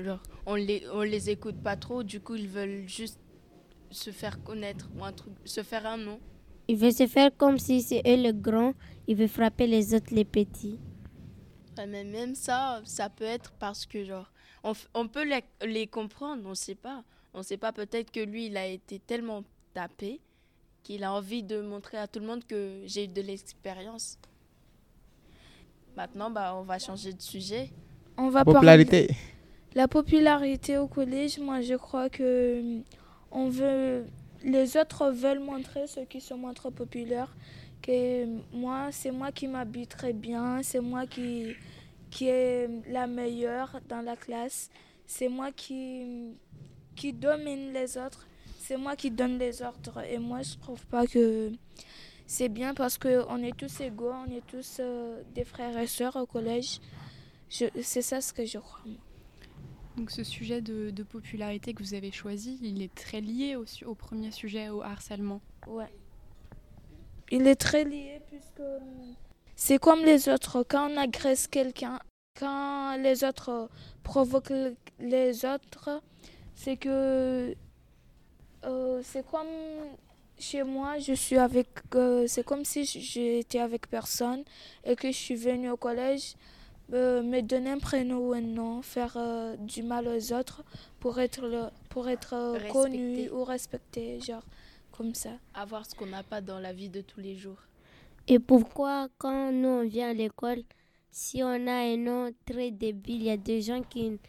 genre 0.03 0.21
on 0.45 0.55
les 0.55 0.83
on 0.91 1.01
les 1.01 1.29
écoute 1.29 1.61
pas 1.61 1.75
trop, 1.75 2.03
du 2.03 2.19
coup, 2.19 2.35
ils 2.35 2.47
veulent 2.47 2.87
juste 2.87 3.19
se 3.91 4.11
faire 4.11 4.43
connaître 4.43 4.89
ou 4.97 5.03
un 5.03 5.11
truc, 5.11 5.33
se 5.45 5.63
faire 5.63 5.85
un 5.85 5.97
nom. 5.97 6.19
Il 6.67 6.77
veut 6.77 6.91
se 6.91 7.07
faire 7.07 7.31
comme 7.35 7.57
si 7.57 7.81
c'est 7.81 8.01
eux 8.07 8.21
le 8.21 8.31
grand, 8.31 8.73
il 9.07 9.15
veut 9.15 9.27
frapper 9.27 9.67
les 9.67 9.93
autres 9.95 10.13
les 10.13 10.25
petits. 10.25 10.79
mais 11.77 12.03
même 12.03 12.35
ça, 12.35 12.81
ça 12.83 13.09
peut 13.09 13.23
être 13.23 13.51
parce 13.59 13.85
que 13.85 14.03
genre, 14.03 14.31
on, 14.63 14.73
on 14.93 15.07
peut 15.07 15.23
les, 15.27 15.43
les, 15.65 15.87
comprendre, 15.87 16.43
on 16.45 16.55
sait 16.55 16.75
pas. 16.75 17.03
On 17.33 17.43
sait 17.43 17.57
pas 17.57 17.71
peut-être 17.71 18.11
que 18.11 18.19
lui, 18.19 18.47
il 18.47 18.57
a 18.57 18.67
été 18.67 18.99
tellement 18.99 19.43
tapé 19.73 20.19
qu'il 20.83 21.03
a 21.03 21.13
envie 21.13 21.43
de 21.43 21.61
montrer 21.61 21.97
à 21.97 22.07
tout 22.07 22.19
le 22.19 22.25
monde 22.25 22.43
que 22.45 22.81
j'ai 22.85 23.05
eu 23.05 23.07
de 23.07 23.21
l'expérience. 23.21 24.17
Maintenant, 25.95 26.31
bah, 26.31 26.55
on 26.55 26.63
va 26.63 26.79
changer 26.79 27.13
de 27.13 27.21
sujet. 27.21 27.71
On 28.17 28.29
va 28.29 28.45
popularité. 28.45 29.09
La 29.75 29.87
popularité 29.87 30.77
au 30.77 30.87
collège, 30.87 31.39
moi 31.39 31.61
je 31.61 31.75
crois 31.75 32.09
que 32.09 32.81
veut 33.31 34.05
les 34.43 34.77
autres 34.77 35.11
veulent 35.11 35.39
montrer 35.39 35.85
ceux 35.87 36.05
qui 36.05 36.23
moins 36.33 36.53
trop 36.53 36.71
populaires 36.71 37.35
que 37.81 38.25
moi, 38.53 38.89
c'est 38.91 39.11
moi 39.11 39.31
qui 39.31 39.47
m'habille 39.47 39.87
très 39.87 40.13
bien, 40.13 40.61
c'est 40.63 40.79
moi 40.79 41.05
qui, 41.05 41.55
qui 42.09 42.27
est 42.27 42.69
la 42.89 43.07
meilleure 43.07 43.79
dans 43.87 44.01
la 44.01 44.15
classe, 44.15 44.69
c'est 45.05 45.29
moi 45.29 45.51
qui, 45.51 46.35
domine 47.13 47.73
les 47.73 47.97
autres, 47.97 48.27
c'est 48.59 48.77
moi 48.77 48.95
qui 48.95 49.11
donne 49.11 49.37
les 49.37 49.61
ordres. 49.61 50.03
Et 50.09 50.17
moi, 50.17 50.41
je 50.41 50.55
trouve 50.57 50.85
pas 50.87 51.07
que 51.07 51.51
c'est 52.27 52.49
bien 52.49 52.73
parce 52.73 52.97
qu'on 52.97 53.41
est 53.43 53.57
tous 53.57 53.81
égaux, 53.81 54.11
on 54.27 54.31
est 54.31 54.45
tous 54.45 54.77
euh, 54.79 55.21
des 55.33 55.45
frères 55.45 55.77
et 55.77 55.87
sœurs 55.87 56.15
au 56.17 56.25
collège. 56.25 56.79
C'est 57.49 58.03
ça 58.03 58.21
ce 58.21 58.31
que 58.31 58.45
je 58.45 58.59
crois. 58.59 58.81
Donc 59.99 60.11
ce 60.11 60.23
sujet 60.23 60.61
de, 60.61 61.03
popularité 61.03 61.73
que 61.73 61.83
vous 61.83 61.93
avez 61.93 62.11
choisi, 62.13 62.57
il 62.61 62.81
est 62.81 62.95
très 62.95 63.19
lié 63.19 63.57
au, 63.57 63.65
au 63.85 63.95
premier 63.95 64.31
sujet, 64.31 64.69
au 64.69 64.81
harcèlement. 64.81 65.41
Ouais. 65.67 65.91
Il 67.31 67.45
est 67.47 67.57
très 67.57 67.83
lié 67.83 68.21
puisque 68.29 68.61
c'est 69.57 69.77
comme 69.77 70.05
les 70.05 70.29
autres. 70.29 70.63
Quand 70.63 70.89
on 70.89 70.95
agresse 70.95 71.49
quelqu'un, 71.49 71.99
quand 72.39 72.95
les 72.95 73.25
autres 73.25 73.69
provoquent 74.01 74.53
les 75.01 75.43
autres, 75.43 76.01
c'est 76.55 76.77
que 76.77 77.53
euh, 78.63 79.01
c'est 79.03 79.25
comme 79.29 79.47
chez 80.39 80.63
moi, 80.63 80.97
je 80.99 81.11
suis 81.11 81.37
avec, 81.37 81.67
euh, 81.95 82.23
c'est 82.25 82.45
comme 82.45 82.63
si 82.63 82.85
j'étais 82.85 83.59
avec 83.59 83.89
personne 83.89 84.45
et 84.85 84.95
que 84.95 85.11
je 85.11 85.17
suis 85.17 85.35
venue 85.35 85.69
au 85.69 85.77
collège 85.77 86.35
euh, 86.93 87.21
me 87.21 87.41
donner 87.41 87.71
un 87.71 87.79
prénom 87.79 88.17
ou 88.17 88.33
un 88.33 88.41
nom, 88.41 88.81
faire 88.81 89.17
du 89.59 89.83
mal 89.83 90.07
aux 90.07 90.33
autres 90.33 90.63
pour 90.99 91.19
être, 91.19 91.71
pour 91.89 92.09
être 92.09 92.57
connu 92.71 93.29
ou 93.29 93.43
respecté, 93.43 94.19
genre 94.19 94.43
comme 94.91 95.13
ça. 95.15 95.31
Avoir 95.53 95.85
ce 95.85 95.95
qu'on 95.95 96.07
n'a 96.07 96.23
pas 96.23 96.41
dans 96.41 96.59
la 96.59 96.73
vie 96.73 96.89
de 96.89 97.01
tous 97.01 97.21
les 97.21 97.35
jours. 97.35 97.61
Et 98.27 98.37
pourquoi 98.37 99.07
quand 99.17 99.51
nous 99.51 99.67
on 99.67 99.87
vient 99.87 100.09
à 100.09 100.13
l'école, 100.13 100.63
si 101.09 101.41
on 101.41 101.67
a 101.67 101.93
un 101.93 101.97
nom 101.97 102.31
très 102.45 102.69
débile, 102.69 103.15
il 103.15 103.23
y 103.23 103.29
a 103.29 103.37
des 103.37 103.61
gens 103.61 103.81
qui... 103.81 104.19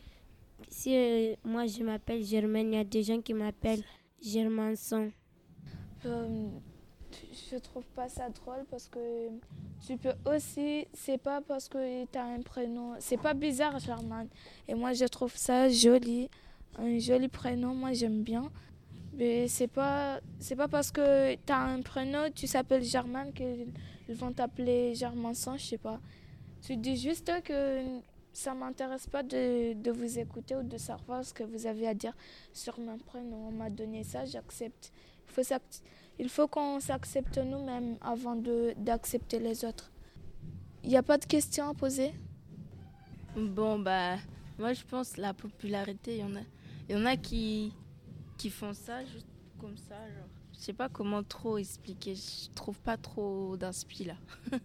Si 0.68 0.90
moi 1.44 1.66
je 1.66 1.82
m'appelle 1.82 2.24
Germaine, 2.24 2.72
il 2.72 2.76
y 2.76 2.78
a 2.78 2.84
des 2.84 3.02
gens 3.02 3.20
qui 3.20 3.34
m'appellent 3.34 3.82
Germanson. 4.22 5.10
Je 7.50 7.56
trouve 7.58 7.84
pas 7.94 8.08
ça 8.08 8.28
drôle 8.30 8.64
parce 8.70 8.88
que 8.88 9.28
tu 9.86 9.96
peux 9.96 10.14
aussi, 10.26 10.86
c'est 10.92 11.18
pas 11.18 11.40
parce 11.40 11.68
que 11.68 12.04
tu 12.04 12.18
as 12.18 12.24
un 12.24 12.40
prénom, 12.42 12.94
c'est 12.98 13.16
pas 13.16 13.34
bizarre 13.34 13.78
Germaine. 13.78 14.28
Et 14.68 14.74
moi 14.74 14.92
je 14.92 15.04
trouve 15.06 15.34
ça 15.36 15.68
joli, 15.68 16.28
un 16.78 16.98
joli 16.98 17.28
prénom, 17.28 17.74
moi 17.74 17.92
j'aime 17.92 18.22
bien. 18.22 18.50
Mais 19.14 19.48
c'est 19.48 19.66
pas, 19.68 20.20
c'est 20.38 20.56
pas 20.56 20.68
parce 20.68 20.90
que 20.90 21.34
tu 21.34 21.52
as 21.52 21.58
un 21.60 21.82
prénom, 21.82 22.30
tu 22.34 22.46
s'appelles 22.46 22.84
Germaine 22.84 23.32
qu'ils 23.32 24.14
vont 24.14 24.32
t'appeler 24.32 24.94
Germanson, 24.94 25.56
je 25.56 25.64
sais 25.66 25.78
pas. 25.78 26.00
Tu 26.62 26.76
dis 26.76 26.96
juste 26.96 27.32
que 27.42 27.82
ça 28.32 28.54
m'intéresse 28.54 29.06
pas 29.06 29.22
de, 29.22 29.72
de, 29.74 29.90
vous 29.90 30.18
écouter 30.18 30.54
ou 30.56 30.62
de 30.62 30.78
savoir 30.78 31.24
ce 31.24 31.34
que 31.34 31.42
vous 31.42 31.66
avez 31.66 31.88
à 31.88 31.94
dire 31.94 32.14
sur 32.52 32.78
mon 32.78 32.98
prénom. 32.98 33.48
On 33.48 33.52
m'a 33.52 33.70
donné 33.70 34.04
ça, 34.04 34.24
j'accepte. 34.24 34.92
Il 35.28 35.32
faut, 35.32 35.42
il 36.20 36.28
faut 36.28 36.46
qu'on 36.46 36.80
s'accepte 36.80 37.38
nous-mêmes 37.38 37.96
avant 38.02 38.36
d'accepter 38.76 39.38
les 39.38 39.64
autres. 39.64 39.90
Il 40.84 40.90
n'y 40.90 40.98
a 40.98 41.02
pas 41.02 41.16
de 41.16 41.24
questions 41.24 41.70
à 41.70 41.74
poser? 41.74 42.12
Bon, 43.34 43.78
bah, 43.78 44.16
moi 44.58 44.74
je 44.74 44.82
pense 44.84 45.16
la 45.16 45.32
popularité, 45.32 46.18
il 46.18 46.20
y 46.20 46.24
en 46.24 46.36
a, 46.36 46.42
y 46.90 46.94
en 46.94 47.06
a 47.06 47.16
qui, 47.16 47.72
qui 48.36 48.50
font 48.50 48.74
ça 48.74 49.02
juste 49.06 49.28
comme 49.58 49.78
ça. 49.78 49.94
Genre. 49.94 50.28
Je 50.52 50.58
sais 50.58 50.72
pas 50.74 50.90
comment 50.90 51.22
trop 51.22 51.56
expliquer, 51.56 52.14
je 52.14 52.50
trouve 52.54 52.78
pas 52.80 52.98
trop 52.98 53.56
d'inspi 53.56 54.04
là. 54.04 54.16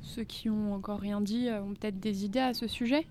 Ceux 0.00 0.24
qui 0.24 0.48
ont 0.48 0.72
encore 0.74 1.00
rien 1.00 1.20
dit 1.20 1.48
euh, 1.48 1.62
ont 1.62 1.74
peut-être 1.74 2.00
des 2.00 2.24
idées 2.24 2.40
à 2.40 2.54
ce 2.54 2.66
sujet? 2.66 3.06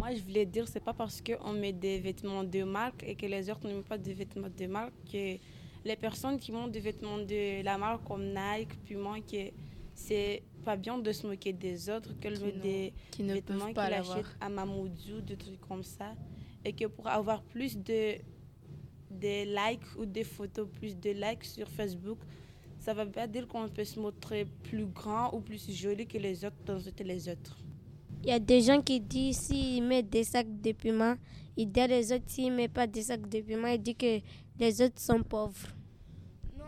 Moi, 0.00 0.14
je 0.14 0.22
voulais 0.22 0.46
dire, 0.46 0.66
c'est 0.66 0.82
pas 0.82 0.94
parce 0.94 1.20
qu'on 1.20 1.52
met 1.52 1.74
des 1.74 1.98
vêtements 2.00 2.42
de 2.42 2.62
marque 2.62 3.02
et 3.06 3.14
que 3.14 3.26
les 3.26 3.50
autres 3.50 3.68
ne 3.68 3.74
mettent 3.74 3.86
pas 3.86 3.98
de 3.98 4.12
vêtements 4.12 4.48
de 4.48 4.66
marque 4.66 4.94
que 5.12 5.36
les 5.84 5.96
personnes 5.96 6.38
qui 6.38 6.52
montent 6.52 6.72
des 6.72 6.80
vêtements 6.80 7.18
de 7.18 7.62
la 7.62 7.76
marque 7.76 8.04
comme 8.04 8.24
Nike, 8.24 8.82
Puma, 8.84 9.20
que 9.20 9.50
c'est 9.94 10.42
pas 10.64 10.76
bien 10.76 10.96
de 10.98 11.12
se 11.12 11.26
moquer 11.26 11.52
des 11.52 11.90
autres, 11.90 12.18
qu'elles 12.18 12.40
mettent 12.40 12.60
des 12.60 12.94
qui 13.10 13.22
ne 13.22 13.34
vêtements 13.34 13.68
qu'ils 13.68 13.78
achètent 13.78 14.36
à 14.40 14.48
Mamoudzou, 14.48 15.20
des 15.20 15.36
trucs 15.36 15.60
comme 15.60 15.82
ça. 15.82 16.14
Et 16.64 16.72
que 16.72 16.86
pour 16.86 17.06
avoir 17.06 17.42
plus 17.42 17.76
de, 17.76 18.16
de 19.10 19.34
likes 19.44 19.98
ou 19.98 20.06
des 20.06 20.24
photos, 20.24 20.66
plus 20.78 20.98
de 20.98 21.10
likes 21.10 21.44
sur 21.44 21.68
Facebook, 21.68 22.18
ça 22.78 22.94
va 22.94 23.04
pas 23.04 23.26
dire 23.26 23.46
qu'on 23.46 23.68
peut 23.68 23.84
se 23.84 24.00
montrer 24.00 24.46
plus 24.62 24.86
grand 24.86 25.34
ou 25.34 25.40
plus 25.40 25.70
joli 25.70 26.06
que 26.06 26.16
les 26.16 26.42
autres 26.46 26.56
dans 26.64 26.78
les 27.04 27.28
autres. 27.28 27.58
Il 28.22 28.28
y 28.28 28.32
a 28.32 28.38
des 28.38 28.60
gens 28.60 28.82
qui 28.82 29.00
disent 29.00 29.38
s'ils 29.38 29.82
mettent 29.82 30.10
des 30.10 30.24
sacs 30.24 30.60
de 30.60 30.72
piment, 30.72 31.16
ils 31.56 31.70
disent 31.70 31.88
les 31.88 32.12
autres 32.12 32.24
s'ils 32.26 32.50
ne 32.50 32.56
mettent 32.56 32.72
pas 32.72 32.86
des 32.86 33.02
sacs 33.02 33.28
de 33.28 33.40
piment, 33.40 33.68
ils 33.68 33.82
disent 33.82 33.96
que 33.98 34.20
les 34.58 34.82
autres 34.82 35.00
sont 35.00 35.22
pauvres. 35.22 35.68
Non, 36.58 36.64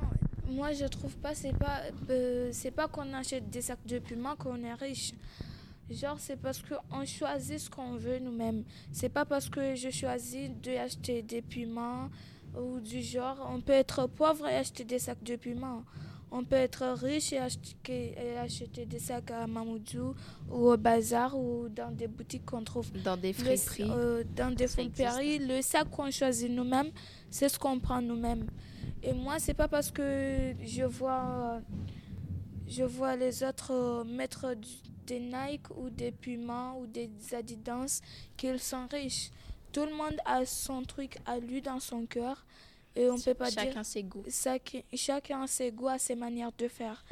moi 0.54 0.72
je 0.72 0.86
trouve 0.86 1.14
pas, 1.18 1.34
c'est 1.34 1.56
pas, 1.56 1.82
euh, 2.08 2.48
c'est 2.52 2.70
pas 2.70 2.88
qu'on 2.88 3.12
achète 3.12 3.50
des 3.50 3.60
sacs 3.60 3.86
de 3.86 3.98
piment 3.98 4.34
qu'on 4.36 4.62
est 4.62 4.74
riche. 4.74 5.12
Genre, 5.90 6.16
c'est 6.18 6.36
parce 6.36 6.62
qu'on 6.62 7.04
choisit 7.04 7.58
ce 7.58 7.68
qu'on 7.68 7.96
veut 7.96 8.18
nous-mêmes. 8.18 8.64
C'est 8.92 9.10
pas 9.10 9.26
parce 9.26 9.50
que 9.50 9.74
je 9.74 9.90
choisis 9.90 10.48
d'acheter 10.62 11.20
des 11.20 11.42
piments 11.42 12.08
ou 12.56 12.80
du 12.80 13.02
genre. 13.02 13.46
On 13.52 13.60
peut 13.60 13.72
être 13.72 14.06
pauvre 14.06 14.48
et 14.48 14.56
acheter 14.56 14.84
des 14.84 14.98
sacs 14.98 15.22
de 15.22 15.36
piment. 15.36 15.84
On 16.34 16.44
peut 16.44 16.56
être 16.56 16.86
riche 16.98 17.34
et 17.34 17.38
acheter, 17.38 18.86
des 18.86 18.98
sacs 18.98 19.30
à 19.30 19.46
Mamoudzou 19.46 20.14
ou 20.50 20.70
au 20.70 20.76
bazar 20.78 21.38
ou 21.38 21.68
dans 21.68 21.90
des 21.90 22.06
boutiques 22.08 22.46
qu'on 22.46 22.64
trouve. 22.64 22.90
Dans 23.04 23.18
des 23.18 23.34
friperies. 23.34 23.90
Euh, 23.90 24.24
dans 24.34 24.50
des 24.54 24.66
friperies. 24.66 25.40
Le 25.40 25.60
sac 25.60 25.90
qu'on 25.90 26.10
choisit 26.10 26.50
nous-mêmes, 26.50 26.90
c'est 27.28 27.50
ce 27.50 27.58
qu'on 27.58 27.78
prend 27.78 28.00
nous-mêmes. 28.00 28.46
Et 29.02 29.12
moi, 29.12 29.38
c'est 29.38 29.52
pas 29.52 29.68
parce 29.68 29.90
que 29.90 30.54
je 30.64 30.84
vois, 30.84 31.60
je 32.66 32.84
vois 32.84 33.14
les 33.14 33.44
autres 33.44 33.72
euh, 33.72 34.04
mettre 34.04 34.54
des 35.06 35.20
Nike 35.20 35.68
ou 35.76 35.90
des 35.90 36.12
Puma 36.12 36.72
ou 36.80 36.86
des 36.86 37.10
Adidas 37.32 38.00
qu'ils 38.38 38.58
sont 38.58 38.86
riches. 38.90 39.30
Tout 39.70 39.84
le 39.84 39.94
monde 39.94 40.16
a 40.24 40.46
son 40.46 40.82
truc 40.82 41.18
à 41.26 41.38
lui 41.38 41.60
dans 41.60 41.78
son 41.80 42.06
cœur. 42.06 42.46
Et 42.94 43.08
on 43.08 43.18
peut 43.18 43.34
pas 43.34 43.50
chacun 43.50 43.70
dire. 43.70 43.86
ses 43.86 44.02
goûts. 44.02 44.24
chacun 44.94 45.46
ses 45.46 45.70
goûts, 45.72 45.88
a 45.88 45.98
ses 45.98 46.14
manières 46.14 46.52
de 46.58 46.68
faire. 46.68 47.04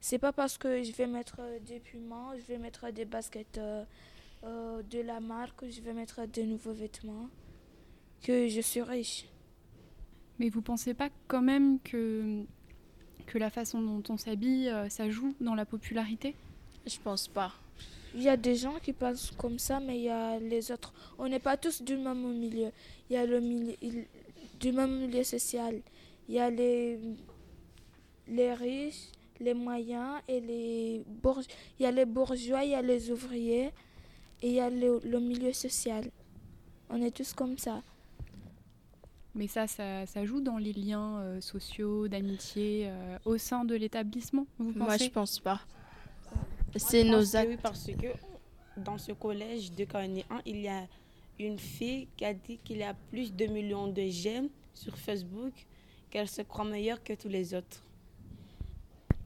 C'est 0.00 0.18
pas 0.18 0.32
parce 0.32 0.56
que 0.56 0.82
je 0.82 0.92
vais 0.92 1.06
mettre 1.06 1.36
euh, 1.40 1.58
des 1.60 1.78
piments, 1.78 2.30
je 2.34 2.42
vais 2.52 2.58
mettre 2.58 2.90
des 2.90 3.04
baskets 3.04 3.58
euh, 3.58 3.84
euh, 4.44 4.82
de 4.82 5.00
la 5.00 5.20
marque, 5.20 5.68
je 5.70 5.80
vais 5.82 5.92
mettre 5.92 6.26
des 6.26 6.44
nouveaux 6.44 6.72
vêtements 6.72 7.28
que 8.22 8.48
je 8.48 8.60
suis 8.62 8.80
riche. 8.80 9.26
Mais 10.38 10.48
vous 10.48 10.62
pensez 10.62 10.94
pas 10.94 11.10
quand 11.28 11.42
même 11.42 11.78
que, 11.80 12.44
que 13.26 13.36
la 13.36 13.50
façon 13.50 13.82
dont 13.82 14.02
on 14.08 14.16
s'habille, 14.16 14.72
ça 14.88 15.10
joue 15.10 15.34
dans 15.38 15.54
la 15.54 15.66
popularité? 15.66 16.34
Je 16.86 16.98
pense 16.98 17.28
pas. 17.28 17.52
Il 18.14 18.22
y 18.22 18.28
a 18.28 18.38
des 18.38 18.56
gens 18.56 18.78
qui 18.82 18.94
pensent 18.94 19.32
comme 19.32 19.58
ça, 19.58 19.80
mais 19.80 19.98
il 19.98 20.04
y 20.04 20.08
a 20.08 20.38
les 20.38 20.72
autres. 20.72 20.94
On 21.18 21.28
n'est 21.28 21.38
pas 21.38 21.58
tous 21.58 21.82
du 21.82 21.96
même 21.96 22.22
milieu. 22.32 22.70
Il 23.10 23.12
y 23.12 23.16
a 23.16 23.26
le 23.26 23.40
milieu, 23.40 23.76
du 24.60 24.72
même 24.72 24.98
milieu 25.00 25.24
social. 25.24 25.80
Il 26.28 26.34
y 26.34 26.38
a 26.38 26.50
les, 26.50 27.00
les 28.28 28.54
riches, 28.54 29.10
les 29.40 29.54
moyens 29.54 30.20
et 30.28 30.40
les 30.40 31.02
bourgeois. 31.06 31.52
Il 31.78 31.82
y 31.82 31.86
a 31.86 31.90
les 31.90 32.04
bourgeois, 32.04 32.64
il 32.64 32.70
y 32.70 32.74
a 32.74 32.82
les 32.82 33.10
ouvriers 33.10 33.70
et 34.42 34.48
il 34.48 34.52
y 34.52 34.60
a 34.60 34.70
le, 34.70 35.18
milieu 35.18 35.52
social. 35.52 36.10
On 36.90 37.00
est 37.02 37.10
tous 37.10 37.32
comme 37.32 37.58
ça. 37.58 37.82
Mais 39.34 39.46
ça, 39.46 39.66
ça, 39.66 40.06
ça 40.06 40.24
joue 40.24 40.40
dans 40.40 40.58
les 40.58 40.72
liens 40.72 41.20
euh, 41.20 41.40
sociaux, 41.40 42.08
d'amitié 42.08 42.88
euh, 42.88 43.18
au 43.24 43.38
sein 43.38 43.64
de 43.64 43.76
l'établissement, 43.76 44.46
vous 44.58 44.72
Moi, 44.72 44.96
je 44.96 45.08
pense 45.08 45.38
pas. 45.38 45.60
C'est 46.76 47.04
nos 47.04 47.36
actes. 47.36 47.48
Oui, 47.48 47.58
parce 47.62 47.86
que 47.86 48.08
dans 48.76 48.98
ce 48.98 49.12
collège 49.12 49.72
de 49.72 49.86
1, 49.92 50.22
il 50.46 50.60
y 50.60 50.68
a 50.68 50.86
une 51.46 51.58
fille 51.58 52.08
qui 52.16 52.24
a 52.24 52.34
dit 52.34 52.58
qu'il 52.58 52.78
y 52.78 52.82
a 52.82 52.94
plus 52.94 53.34
de 53.34 53.46
millions 53.46 53.88
de 53.88 54.02
j'aime 54.08 54.48
sur 54.74 54.96
Facebook, 54.96 55.52
qu'elle 56.10 56.28
se 56.28 56.42
croit 56.42 56.64
meilleure 56.64 57.02
que 57.02 57.12
tous 57.12 57.28
les 57.28 57.54
autres. 57.54 57.82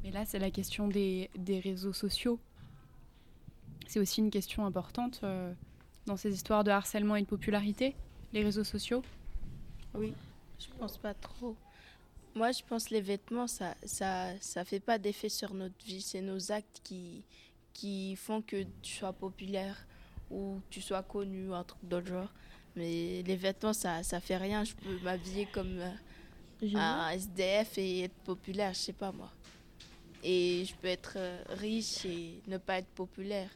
Mais 0.03 0.11
là, 0.11 0.25
c'est 0.25 0.39
la 0.39 0.51
question 0.51 0.89
des, 0.89 1.31
des, 1.37 1.61
réseaux 1.61 1.93
sociaux. 1.93 2.39
C'est 3.87 4.01
aussi 4.01 4.21
une 4.21 4.31
question 4.31 4.67
importante 4.67 5.21
euh, 5.23 5.53
dans 6.07 6.17
ces 6.17 6.35
histoires 6.35 6.65
de 6.65 6.71
harcèlement 6.71 7.17
et 7.17 7.23
de 7.23 7.27
popularité, 7.27 7.95
les 8.33 8.43
réseaux 8.43 8.65
sociaux. 8.65 9.03
Oui, 9.95 10.13
je 10.59 10.67
pense 10.79 10.99
pas 10.99 11.15
trop. 11.15 11.57
Moi, 12.35 12.53
je 12.53 12.63
pense 12.69 12.87
que 12.87 12.95
les 12.95 13.01
vêtements, 13.01 13.47
ça 13.47 13.77
ça, 13.85 14.39
ça 14.41 14.65
fait 14.65 14.81
pas 14.81 14.99
d'effet 14.99 15.29
sur 15.29 15.55
notre 15.55 15.85
vie. 15.87 16.03
C'est 16.03 16.21
nos 16.21 16.53
actes 16.53 16.81
qui, 16.83 17.23
qui 17.73 18.17
font 18.17 18.43
que 18.43 18.65
tu 18.83 18.97
sois 18.97 19.13
populaire 19.13 19.87
ou 20.31 20.61
tu 20.71 20.81
sois 20.81 21.03
connu 21.03 21.49
ou 21.49 21.55
un 21.55 21.65
truc 21.65 21.81
d'autre 21.85 22.07
genre. 22.07 22.33
Mais 22.77 23.23
les 23.23 23.37
vêtements, 23.37 23.73
ça, 23.73 24.03
ça 24.03 24.21
fait 24.21 24.37
rien. 24.37 24.65
Je 24.65 24.75
peux 24.75 24.99
m'habiller 25.03 25.47
comme 25.53 25.79
euh, 25.79 26.75
un 26.75 27.11
SDF 27.11 27.79
et 27.79 28.05
être 28.05 28.17
populaire, 28.25 28.73
je 28.75 28.79
sais 28.79 28.93
pas 28.93 29.13
moi. 29.13 29.31
Et 30.23 30.65
je 30.67 30.75
peux 30.75 30.89
être 30.89 31.15
euh, 31.17 31.43
riche 31.49 32.05
et 32.05 32.43
ne 32.49 32.59
pas 32.59 32.79
être 32.79 32.89
populaire. 32.89 33.51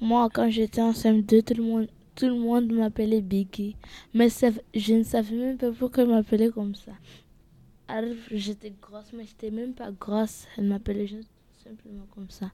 Moi, 0.00 0.28
quand 0.32 0.48
j'étais 0.48 0.80
en 0.80 0.92
CM2, 0.92 1.42
tout 1.44 1.54
le 1.54 1.62
monde, 1.62 1.88
tout 2.14 2.26
le 2.26 2.34
monde 2.34 2.72
m'appelait 2.72 3.20
Biggie. 3.20 3.76
Mais 4.14 4.28
je 4.30 4.94
ne 4.94 5.02
savais 5.02 5.36
même 5.36 5.58
pas 5.58 5.70
pourquoi 5.72 6.06
m'appeler 6.06 6.50
comme 6.50 6.74
ça. 6.74 6.92
Alors, 7.86 8.14
j'étais 8.30 8.72
grosse, 8.80 9.12
mais 9.12 9.26
j'étais 9.26 9.50
même 9.50 9.74
pas 9.74 9.90
grosse. 9.90 10.46
Elle 10.56 10.64
m'appelait 10.64 11.06
juste 11.06 11.28
simplement 11.62 12.06
comme 12.14 12.30
ça. 12.30 12.50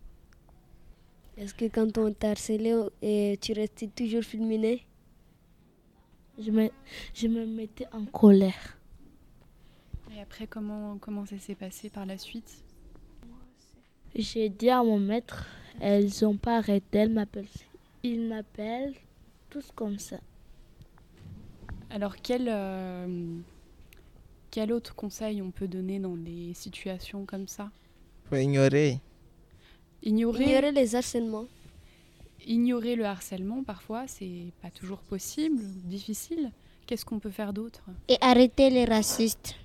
Est-ce 1.36 1.54
que 1.54 1.66
quand 1.66 1.98
on 1.98 2.12
t'a 2.12 2.30
harcelé, 2.30 2.74
et 3.02 3.38
tu 3.40 3.52
restais 3.52 3.88
toujours 3.88 4.22
fulminé? 4.22 4.86
Je 6.38 6.50
me, 6.50 6.70
je 7.14 7.28
me 7.28 7.46
mettais 7.46 7.86
en 7.92 8.04
colère. 8.06 8.78
Et 10.14 10.20
après, 10.20 10.46
comment, 10.46 10.96
comment 10.98 11.26
ça 11.26 11.38
s'est 11.38 11.54
passé 11.54 11.90
par 11.90 12.06
la 12.06 12.16
suite? 12.16 12.64
J'ai 14.14 14.48
dit 14.48 14.70
à 14.70 14.82
mon 14.82 14.98
maître, 14.98 15.46
Elles 15.80 16.10
n'ont 16.22 16.36
pas 16.36 16.58
arrêté. 16.58 16.98
Elles 16.98 17.12
m'appellent. 17.12 17.46
Ils 18.02 18.28
m'appellent 18.28 18.94
tous 19.50 19.70
comme 19.74 19.98
ça. 19.98 20.18
Alors, 21.90 22.16
quel, 22.16 22.48
euh, 22.48 23.38
quel 24.50 24.72
autre 24.72 24.94
conseil 24.94 25.42
on 25.42 25.50
peut 25.50 25.68
donner 25.68 25.98
dans 25.98 26.16
des 26.16 26.52
situations 26.54 27.24
comme 27.26 27.46
ça? 27.46 27.70
Faut 28.28 28.36
ignorer. 28.36 29.00
Ignorer, 30.06 30.44
Ignorer 30.44 30.72
les 30.72 30.94
harcèlements. 30.94 31.46
ignorer 32.46 32.94
le 32.96 33.04
harcèlement, 33.04 33.62
parfois, 33.64 34.04
c'est 34.06 34.52
pas 34.62 34.70
toujours 34.70 35.00
possible, 35.00 35.60
difficile. 35.84 36.52
Qu'est-ce 36.86 37.04
qu'on 37.04 37.18
peut 37.18 37.30
faire 37.40 37.52
d'autre? 37.52 37.82
Et 38.08 38.16
arrêter 38.20 38.70
les 38.70 38.84
racistes. 38.84 39.56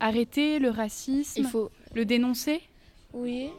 Arrêter 0.00 0.58
le 0.58 0.70
racisme, 0.70 1.34
Il 1.40 1.46
faut, 1.46 1.70
le 1.94 2.04
dénoncer? 2.04 2.60
Oui. 3.12 3.50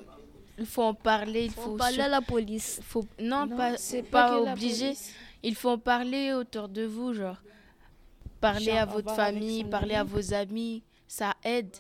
il 0.60 0.66
faut 0.66 0.84
en 0.84 0.94
parler. 0.94 1.46
Il 1.46 1.52
Faut 1.52 1.62
faut, 1.62 1.78
parler 1.78 1.96
sur- 1.96 2.04
à 2.04 2.10
la 2.10 2.22
police. 2.22 2.80
faut- 2.84 3.06
non, 3.22 3.46
Non, 3.46 3.56
pas, 3.56 3.78
c'est 3.78 4.04
pas, 4.04 4.38
obligé. 4.42 4.94
Il 5.42 5.56
faut 5.56 5.70
en 5.70 5.78
parler 5.78 6.34
autour 6.34 6.68
de 6.68 6.84
vous, 6.86 7.14
genre. 7.14 7.42
Parler 8.42 8.66
Genre, 8.66 8.78
à 8.80 8.86
votre 8.86 9.16
famille, 9.16 9.64
parler 9.64 9.96
à 9.96 10.04
vos 10.04 10.34
amis, 10.34 10.84
ça 11.08 11.34
aide. 11.44 11.74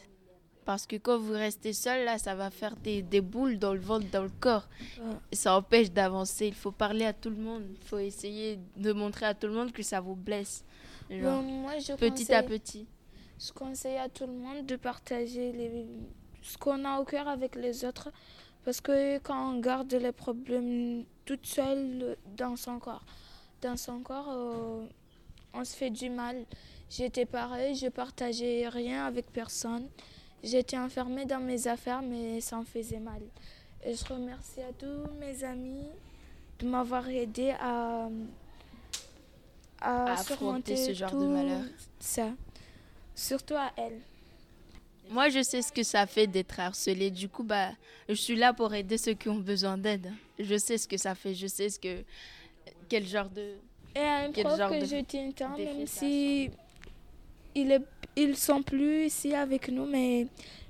Parce 0.65 0.87
que 0.87 0.95
quand 0.95 1.19
vous 1.19 1.33
restez 1.33 1.73
seul, 1.73 2.05
là, 2.05 2.17
ça 2.17 2.33
va 2.33 2.49
faire 2.49 2.75
des, 2.77 3.03
des 3.03 3.21
boules 3.21 3.59
dans 3.59 3.73
le 3.73 3.79
ventre, 3.79 4.09
dans 4.11 4.23
le 4.23 4.31
corps. 4.39 4.67
Ouais. 4.99 5.13
Ça 5.31 5.55
empêche 5.55 5.91
d'avancer. 5.91 6.47
Il 6.47 6.55
faut 6.55 6.71
parler 6.71 7.05
à 7.05 7.13
tout 7.13 7.29
le 7.29 7.35
monde. 7.35 7.63
Il 7.69 7.87
faut 7.87 7.99
essayer 7.99 8.59
de 8.75 8.91
montrer 8.91 9.27
à 9.27 9.35
tout 9.35 9.45
le 9.45 9.53
monde 9.53 9.71
que 9.71 9.83
ça 9.83 10.01
vous 10.01 10.15
blesse. 10.15 10.65
Genre, 11.09 11.43
Bon, 11.43 11.43
moi, 11.43 11.77
je 11.77 11.93
petit 11.93 12.33
à 12.33 12.41
petit. 12.41 12.87
Je 13.39 13.51
conseille 13.51 13.97
à 13.97 14.09
tout 14.09 14.25
le 14.25 14.33
monde 14.33 14.65
de 14.65 14.75
partager 14.75 15.51
les... 15.51 15.85
ce 16.41 16.57
qu'on 16.57 16.83
a 16.83 16.99
au 16.99 17.05
cœur 17.05 17.27
avec 17.27 17.55
les 17.55 17.85
autres. 17.85 18.09
Parce 18.63 18.81
que 18.81 19.19
quand 19.19 19.51
on 19.51 19.59
garde 19.59 19.93
les 19.93 20.11
problèmes 20.11 21.05
toute 21.25 21.45
seule 21.45 22.17
dans 22.35 22.55
son 22.55 22.79
corps, 22.79 23.05
dans 23.61 23.77
son 23.77 23.99
corps, 23.99 24.29
euh, 24.31 24.85
on 25.53 25.63
se 25.63 25.75
fait 25.75 25.91
du 25.91 26.09
mal. 26.09 26.43
J'étais 26.89 27.25
pareil, 27.25 27.75
je 27.75 27.87
partageais 27.87 28.67
rien 28.67 29.05
avec 29.05 29.31
personne. 29.31 29.87
J'étais 30.45 30.77
enfermée 30.77 31.25
dans 31.25 31.39
mes 31.39 31.67
affaires, 31.67 32.01
mais 32.01 32.39
ça 32.39 32.57
me 32.57 32.63
faisait 32.65 32.99
mal. 32.99 33.21
Et 33.83 33.95
je 33.95 34.05
remercie 34.05 34.61
à 34.61 34.71
tous 34.77 35.09
mes 35.19 35.43
amis 35.43 35.87
de 36.59 36.67
m'avoir 36.67 37.09
aidé 37.09 37.49
à, 37.59 38.07
à, 39.81 40.05
À 40.05 40.11
affronter 40.13 40.75
ce 40.77 40.93
genre 40.93 41.11
de 41.11 41.15
tout 41.17 41.29
malheur. 41.29 41.61
Ça. 41.99 42.29
Surtout 43.15 43.55
à 43.55 43.71
elle. 43.77 43.99
Moi, 45.09 45.29
je 45.29 45.43
sais 45.43 45.61
ce 45.61 45.71
que 45.71 45.83
ça 45.83 46.07
fait 46.07 46.27
d'être 46.27 46.59
harcelé. 46.59 47.11
Du 47.11 47.29
coup, 47.29 47.43
bah, 47.43 47.71
je 48.09 48.13
suis 48.15 48.35
là 48.35 48.53
pour 48.53 48.73
aider 48.73 48.97
ceux 48.97 49.13
qui 49.13 49.29
ont 49.29 49.35
besoin 49.35 49.77
d'aide. 49.77 50.11
Je 50.39 50.57
sais 50.57 50.77
ce 50.77 50.87
que 50.87 50.97
ça 50.97 51.13
fait. 51.15 51.33
Je 51.33 51.47
sais 51.47 51.69
ce 51.69 51.79
que 51.79 52.03
quel 52.89 53.05
genre 53.07 53.29
de 53.29 53.55
Et 53.95 53.99
un 53.99 54.31
Quel 54.31 54.45
prof 54.45 54.57
genre 54.57 54.69
que 54.71 54.81
de- 54.81 54.85
je 54.85 55.03
tiens 55.03 55.55
même 55.57 55.85
si 55.85 56.49
il 57.55 57.71
est, 57.71 57.81
ils 58.15 58.35
sont 58.35 58.61
plus 58.61 59.05
ici 59.05 59.33
avec 59.33 59.69
nous, 59.69 59.85
mais 59.85 60.27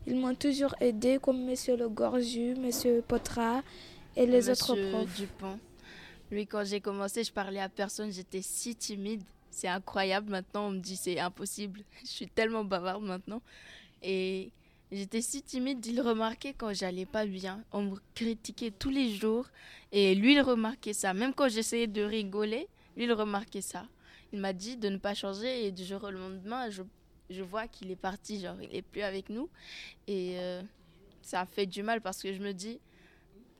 ils 0.07 0.15
m'ont 0.15 0.35
toujours 0.35 0.75
aidé, 0.79 1.17
comme 1.21 1.43
Monsieur 1.43 1.75
Le 1.75 1.89
Gorju, 1.89 2.55
Monsieur 2.55 3.03
Potra 3.05 3.63
et 4.15 4.25
les 4.25 4.49
autres 4.49 4.75
Monsieur 4.75 4.91
profs. 4.91 5.15
Dupont. 5.15 5.59
Lui, 6.31 6.47
quand 6.47 6.63
j'ai 6.63 6.79
commencé, 6.79 7.23
je 7.23 7.31
parlais 7.31 7.59
à 7.59 7.69
personne. 7.69 8.11
J'étais 8.11 8.41
si 8.41 8.75
timide. 8.75 9.23
C'est 9.49 9.67
incroyable. 9.67 10.29
Maintenant, 10.29 10.67
on 10.67 10.71
me 10.71 10.79
dit 10.79 10.95
c'est 10.95 11.19
impossible. 11.19 11.81
Je 12.03 12.09
suis 12.09 12.27
tellement 12.27 12.63
bavarde 12.63 13.03
maintenant. 13.03 13.41
Et 14.01 14.51
j'étais 14.91 15.21
si 15.21 15.41
timide. 15.41 15.85
Il 15.85 16.01
remarquait 16.01 16.53
quand 16.53 16.73
j'allais 16.73 17.05
pas 17.05 17.25
bien. 17.25 17.63
On 17.71 17.83
me 17.83 17.95
critiquait 18.15 18.71
tous 18.71 18.89
les 18.89 19.13
jours. 19.15 19.47
Et 19.91 20.13
lui, 20.15 20.33
il 20.33 20.41
remarquait 20.41 20.93
ça. 20.93 21.13
Même 21.13 21.33
quand 21.33 21.47
j'essayais 21.47 21.87
de 21.87 22.01
rigoler, 22.01 22.67
lui, 22.97 23.05
il 23.05 23.13
remarquait 23.13 23.61
ça. 23.61 23.85
Il 24.35 24.41
m'a 24.41 24.51
dit 24.51 24.75
de 24.75 24.89
ne 24.89 24.97
pas 24.97 25.13
changer. 25.13 25.65
Et 25.65 25.71
du 25.71 25.85
jour 25.85 26.03
au 26.03 26.11
lendemain, 26.11 26.69
je, 26.69 26.83
je 27.29 27.41
vois 27.41 27.69
qu'il 27.69 27.89
est 27.89 27.95
parti. 27.95 28.41
Genre, 28.41 28.61
il 28.61 28.75
est 28.75 28.81
plus 28.81 29.01
avec 29.01 29.29
nous. 29.29 29.49
Et 30.07 30.33
euh, 30.39 30.61
ça 31.21 31.45
fait 31.45 31.65
du 31.65 31.83
mal 31.83 32.01
parce 32.01 32.21
que 32.21 32.33
je 32.33 32.41
me 32.41 32.51
dis 32.51 32.81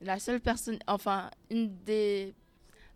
la 0.02 0.18
seule 0.18 0.38
personne, 0.38 0.78
enfin, 0.86 1.30
une 1.48 1.74
des 1.84 2.34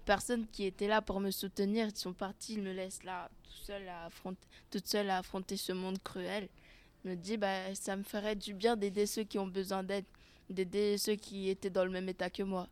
personnes 0.04 0.46
qui 0.52 0.66
étaient 0.66 0.88
là 0.88 1.00
pour 1.00 1.20
me 1.20 1.30
soutenir, 1.30 1.88
ils 1.88 1.96
sont 1.96 2.12
partis, 2.12 2.54
ils 2.54 2.62
me 2.62 2.72
laissent 2.72 3.02
là, 3.02 3.30
tout 3.42 3.64
seul 3.64 3.88
à 3.88 4.04
affronter, 4.04 4.46
toute 4.70 4.86
seule 4.86 5.08
à 5.08 5.16
affronter 5.16 5.56
ce 5.56 5.72
monde 5.72 5.98
cruel. 6.02 6.50
Je 7.02 7.08
me 7.08 7.16
dis, 7.16 7.38
bah, 7.38 7.74
ça 7.74 7.96
me 7.96 8.02
ferait 8.02 8.36
du 8.36 8.52
bien 8.52 8.76
d'aider 8.76 9.06
ceux 9.06 9.24
qui 9.24 9.38
ont 9.38 9.46
besoin 9.46 9.82
d'aide, 9.82 10.04
d'aider 10.50 10.98
ceux 10.98 11.14
qui 11.14 11.48
étaient 11.48 11.70
dans 11.70 11.86
le 11.86 11.90
même 11.90 12.10
état 12.10 12.28
que 12.28 12.42
moi. 12.42 12.68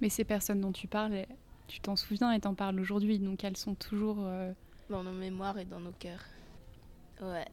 Mais 0.00 0.08
ces 0.08 0.24
personnes 0.24 0.60
dont 0.60 0.72
tu 0.72 0.88
parles, 0.88 1.24
tu 1.66 1.80
t'en 1.80 1.96
souviens 1.96 2.32
et 2.32 2.40
t'en 2.40 2.54
parles 2.54 2.78
aujourd'hui, 2.80 3.18
donc 3.18 3.44
elles 3.44 3.56
sont 3.56 3.74
toujours... 3.74 4.18
euh, 4.20 4.52
Dans 4.90 5.02
nos 5.02 5.12
mémoires 5.12 5.58
et 5.58 5.64
dans 5.64 5.80
nos 5.80 5.92
cœurs. 5.92 6.24
Ouais. 7.20 7.46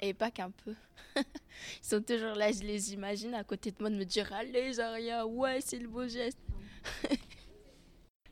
Et 0.00 0.14
pas 0.14 0.30
qu'un 0.30 0.50
peu. 0.50 0.74
Ils 1.16 1.22
sont 1.82 2.02
toujours 2.02 2.34
là, 2.34 2.52
je 2.52 2.60
les 2.60 2.92
imagine 2.94 3.34
à 3.34 3.44
côté 3.44 3.70
de 3.70 3.76
moi 3.80 3.90
de 3.90 3.96
me 3.96 4.04
dire 4.04 4.32
Allez, 4.32 4.74
Zaria, 4.74 5.26
ouais, 5.26 5.60
c'est 5.60 5.78
le 5.78 5.88
beau 5.88 6.06
geste. 6.06 6.38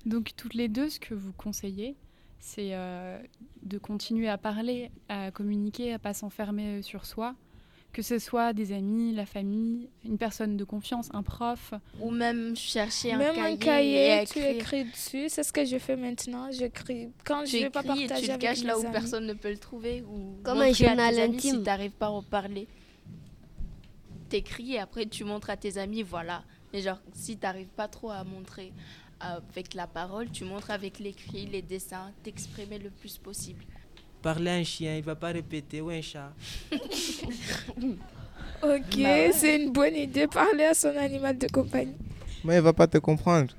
Donc 0.06 0.30
toutes 0.36 0.54
les 0.54 0.68
deux, 0.68 0.88
ce 0.88 1.00
que 1.00 1.14
vous 1.14 1.32
conseillez, 1.32 1.96
c'est 2.38 2.74
euh, 2.74 3.20
de 3.62 3.78
continuer 3.78 4.28
à 4.28 4.38
parler, 4.38 4.92
à 5.08 5.32
communiquer, 5.32 5.92
à 5.94 5.98
pas 5.98 6.14
s'enfermer 6.14 6.82
sur 6.82 7.04
soi, 7.06 7.34
que 7.92 8.02
ce 8.02 8.18
soit 8.18 8.52
des 8.52 8.72
amis, 8.72 9.14
la 9.14 9.24
famille, 9.24 9.88
une 10.04 10.18
personne 10.18 10.56
de 10.56 10.64
confiance, 10.64 11.08
un 11.14 11.22
prof. 11.22 11.72
Ou 12.00 12.10
même 12.10 12.54
chercher 12.54 13.12
un 13.12 13.18
Même 13.18 13.34
cahier, 13.34 13.52
un 13.52 13.56
cahier, 13.56 14.22
et 14.22 14.26
tu 14.26 14.38
écris 14.40 14.84
dessus. 14.84 15.26
C'est 15.28 15.42
ce 15.42 15.52
que 15.52 15.64
je 15.64 15.78
fais 15.78 15.96
maintenant. 15.96 16.50
J'écris 16.52 17.08
quand 17.24 17.44
tu 17.44 17.52
je 17.52 17.62
vais 17.64 17.70
pas 17.70 17.80
écris 17.82 18.02
et 18.02 18.06
partager 18.08 18.20
tu 18.22 18.26
le 18.28 18.32
avec 18.34 18.40
caches 18.42 18.64
là 18.64 18.78
où 18.78 18.82
amis. 18.82 18.92
personne 18.92 19.26
ne 19.26 19.32
peut 19.32 19.50
le 19.50 19.58
trouver 19.58 20.02
ou 20.02 20.36
Comme 20.42 20.60
un 20.60 20.72
journal 20.72 21.14
tes 21.14 21.20
amis 21.22 21.36
intime. 21.36 21.56
si 21.56 21.62
t'arrives 21.62 21.90
pas 21.92 22.06
à 22.06 22.10
en 22.10 22.22
parler. 22.22 22.68
T'écris 24.28 24.74
et 24.74 24.78
après 24.78 25.06
tu 25.06 25.24
montres 25.24 25.50
à 25.50 25.56
tes 25.56 25.78
amis, 25.78 26.02
voilà. 26.02 26.42
Mais 26.72 26.82
genre 26.82 26.98
si 27.14 27.36
t'arrives 27.36 27.68
pas 27.68 27.88
trop 27.88 28.10
à 28.10 28.24
montrer 28.24 28.72
avec 29.20 29.72
la 29.72 29.86
parole, 29.86 30.30
tu 30.30 30.44
montres 30.44 30.70
avec 30.70 30.98
l'écrit, 30.98 31.46
les 31.46 31.62
dessins, 31.62 32.12
t'exprimer 32.22 32.78
le 32.78 32.90
plus 32.90 33.16
possible. 33.16 33.64
Parler 34.26 34.50
à 34.50 34.54
un 34.54 34.64
chien, 34.64 34.96
il 34.96 35.04
va 35.04 35.14
pas 35.14 35.28
répéter, 35.28 35.80
ou 35.80 35.88
un 35.90 36.02
chat. 36.02 36.32
Ok, 38.60 38.96
Bah 39.00 39.30
c'est 39.30 39.62
une 39.62 39.70
bonne 39.70 39.94
idée. 39.94 40.26
Parler 40.26 40.64
à 40.64 40.74
son 40.74 40.96
animal 40.96 41.38
de 41.38 41.46
compagnie. 41.46 41.94
Mais 42.42 42.56
il 42.56 42.60
va 42.60 42.72
pas 42.72 42.88
te 42.88 42.98
comprendre. 42.98 43.54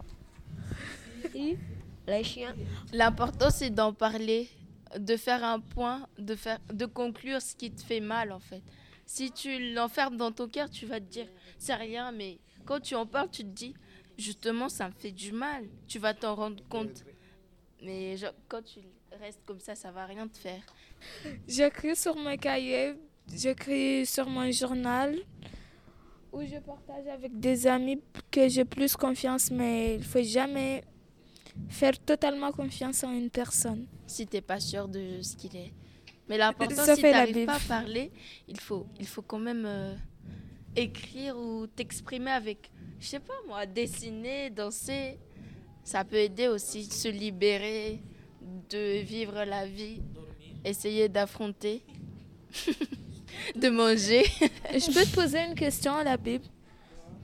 Les 1.34 2.24
chiens. 2.26 2.54
L'important 2.92 3.50
c'est 3.50 3.70
d'en 3.70 3.94
parler, 3.94 4.50
de 5.00 5.16
faire 5.16 5.42
un 5.46 5.62
point, 5.62 6.06
de 6.20 6.36
faire 6.36 6.60
de 6.74 6.86
conclure 6.86 7.42
ce 7.42 7.56
qui 7.56 7.72
te 7.72 7.82
fait 7.82 8.02
mal 8.02 8.34
en 8.34 8.40
fait. 8.40 8.62
Si 9.06 9.32
tu 9.32 9.74
l'enfermes 9.74 10.18
dans 10.18 10.34
ton 10.34 10.50
cœur, 10.50 10.70
tu 10.70 10.86
vas 10.86 11.00
te 11.00 11.06
dire 11.06 11.28
c'est 11.58 11.76
rien 11.76 12.12
mais 12.12 12.40
quand 12.66 12.82
tu 12.82 12.94
en 12.96 13.06
parles, 13.06 13.30
tu 13.32 13.44
te 13.44 13.56
dis 13.64 13.74
justement 14.18 14.68
ça 14.68 14.90
me 14.90 14.94
fait 14.94 15.12
du 15.14 15.32
mal. 15.32 15.64
Tu 15.88 15.98
vas 15.98 16.14
t'en 16.14 16.36
rendre 16.36 16.62
compte. 16.68 17.06
Mais 17.82 18.18
genre, 18.18 18.34
quand 18.48 18.62
tu 18.64 18.80
restes 19.20 19.42
comme 19.46 19.60
ça, 19.60 19.76
ça 19.76 19.92
va 19.92 20.06
rien 20.06 20.28
te 20.28 20.38
faire. 20.38 20.62
J'écris 21.48 21.96
sur 21.96 22.16
mon 22.16 22.36
cahier, 22.38 22.96
j'écris 23.34 24.06
sur 24.06 24.28
mon 24.28 24.52
journal 24.52 25.16
où 26.32 26.42
je 26.42 26.58
partage 26.60 27.08
avec 27.08 27.40
des 27.40 27.68
amis 27.68 28.02
que 28.30 28.48
j'ai 28.48 28.66
plus 28.66 28.96
confiance, 28.96 29.50
mais 29.52 29.96
il 29.96 30.04
faut 30.04 30.24
jamais 30.24 30.84
faire 31.70 31.98
totalement 32.00 32.52
confiance 32.52 33.04
en 33.04 33.12
une 33.12 33.30
personne. 33.30 33.88
Si 34.06 34.28
t'es 34.28 34.42
pas 34.42 34.60
sûr 34.60 34.88
de 34.88 35.22
ce 35.22 35.36
qu'il 35.36 35.56
est. 35.56 35.74
Mais 36.30 36.38
l'important, 36.38 36.96
si 36.96 37.02
t'arrives 37.02 37.46
pas 37.46 37.56
à 37.56 37.60
parler, 37.60 38.12
il 38.48 38.60
faut, 38.60 38.86
il 39.00 39.08
faut 39.08 39.22
quand 39.22 39.40
même 39.40 39.66
euh, 39.66 39.96
écrire 40.76 41.38
ou 41.38 41.68
t'exprimer 41.68 42.32
avec, 42.32 42.70
je 43.00 43.08
sais 43.08 43.20
pas 43.20 43.34
moi, 43.48 43.66
dessiner, 43.66 44.50
danser. 44.50 45.20
Ça 45.88 46.04
peut 46.04 46.18
aider 46.18 46.50
aussi, 46.50 46.84
se 46.84 47.08
libérer, 47.08 48.02
de 48.70 49.00
vivre 49.04 49.46
la 49.46 49.66
vie, 49.66 50.02
essayer 50.66 51.08
d'affronter, 51.08 51.82
de 53.56 53.70
manger. 53.70 54.26
Je 54.74 54.94
peux 54.94 55.06
te 55.06 55.16
poser 55.16 55.40
une 55.46 55.56
question 55.56 55.96
à 55.96 56.04
la 56.04 56.18
Bible. 56.18 56.44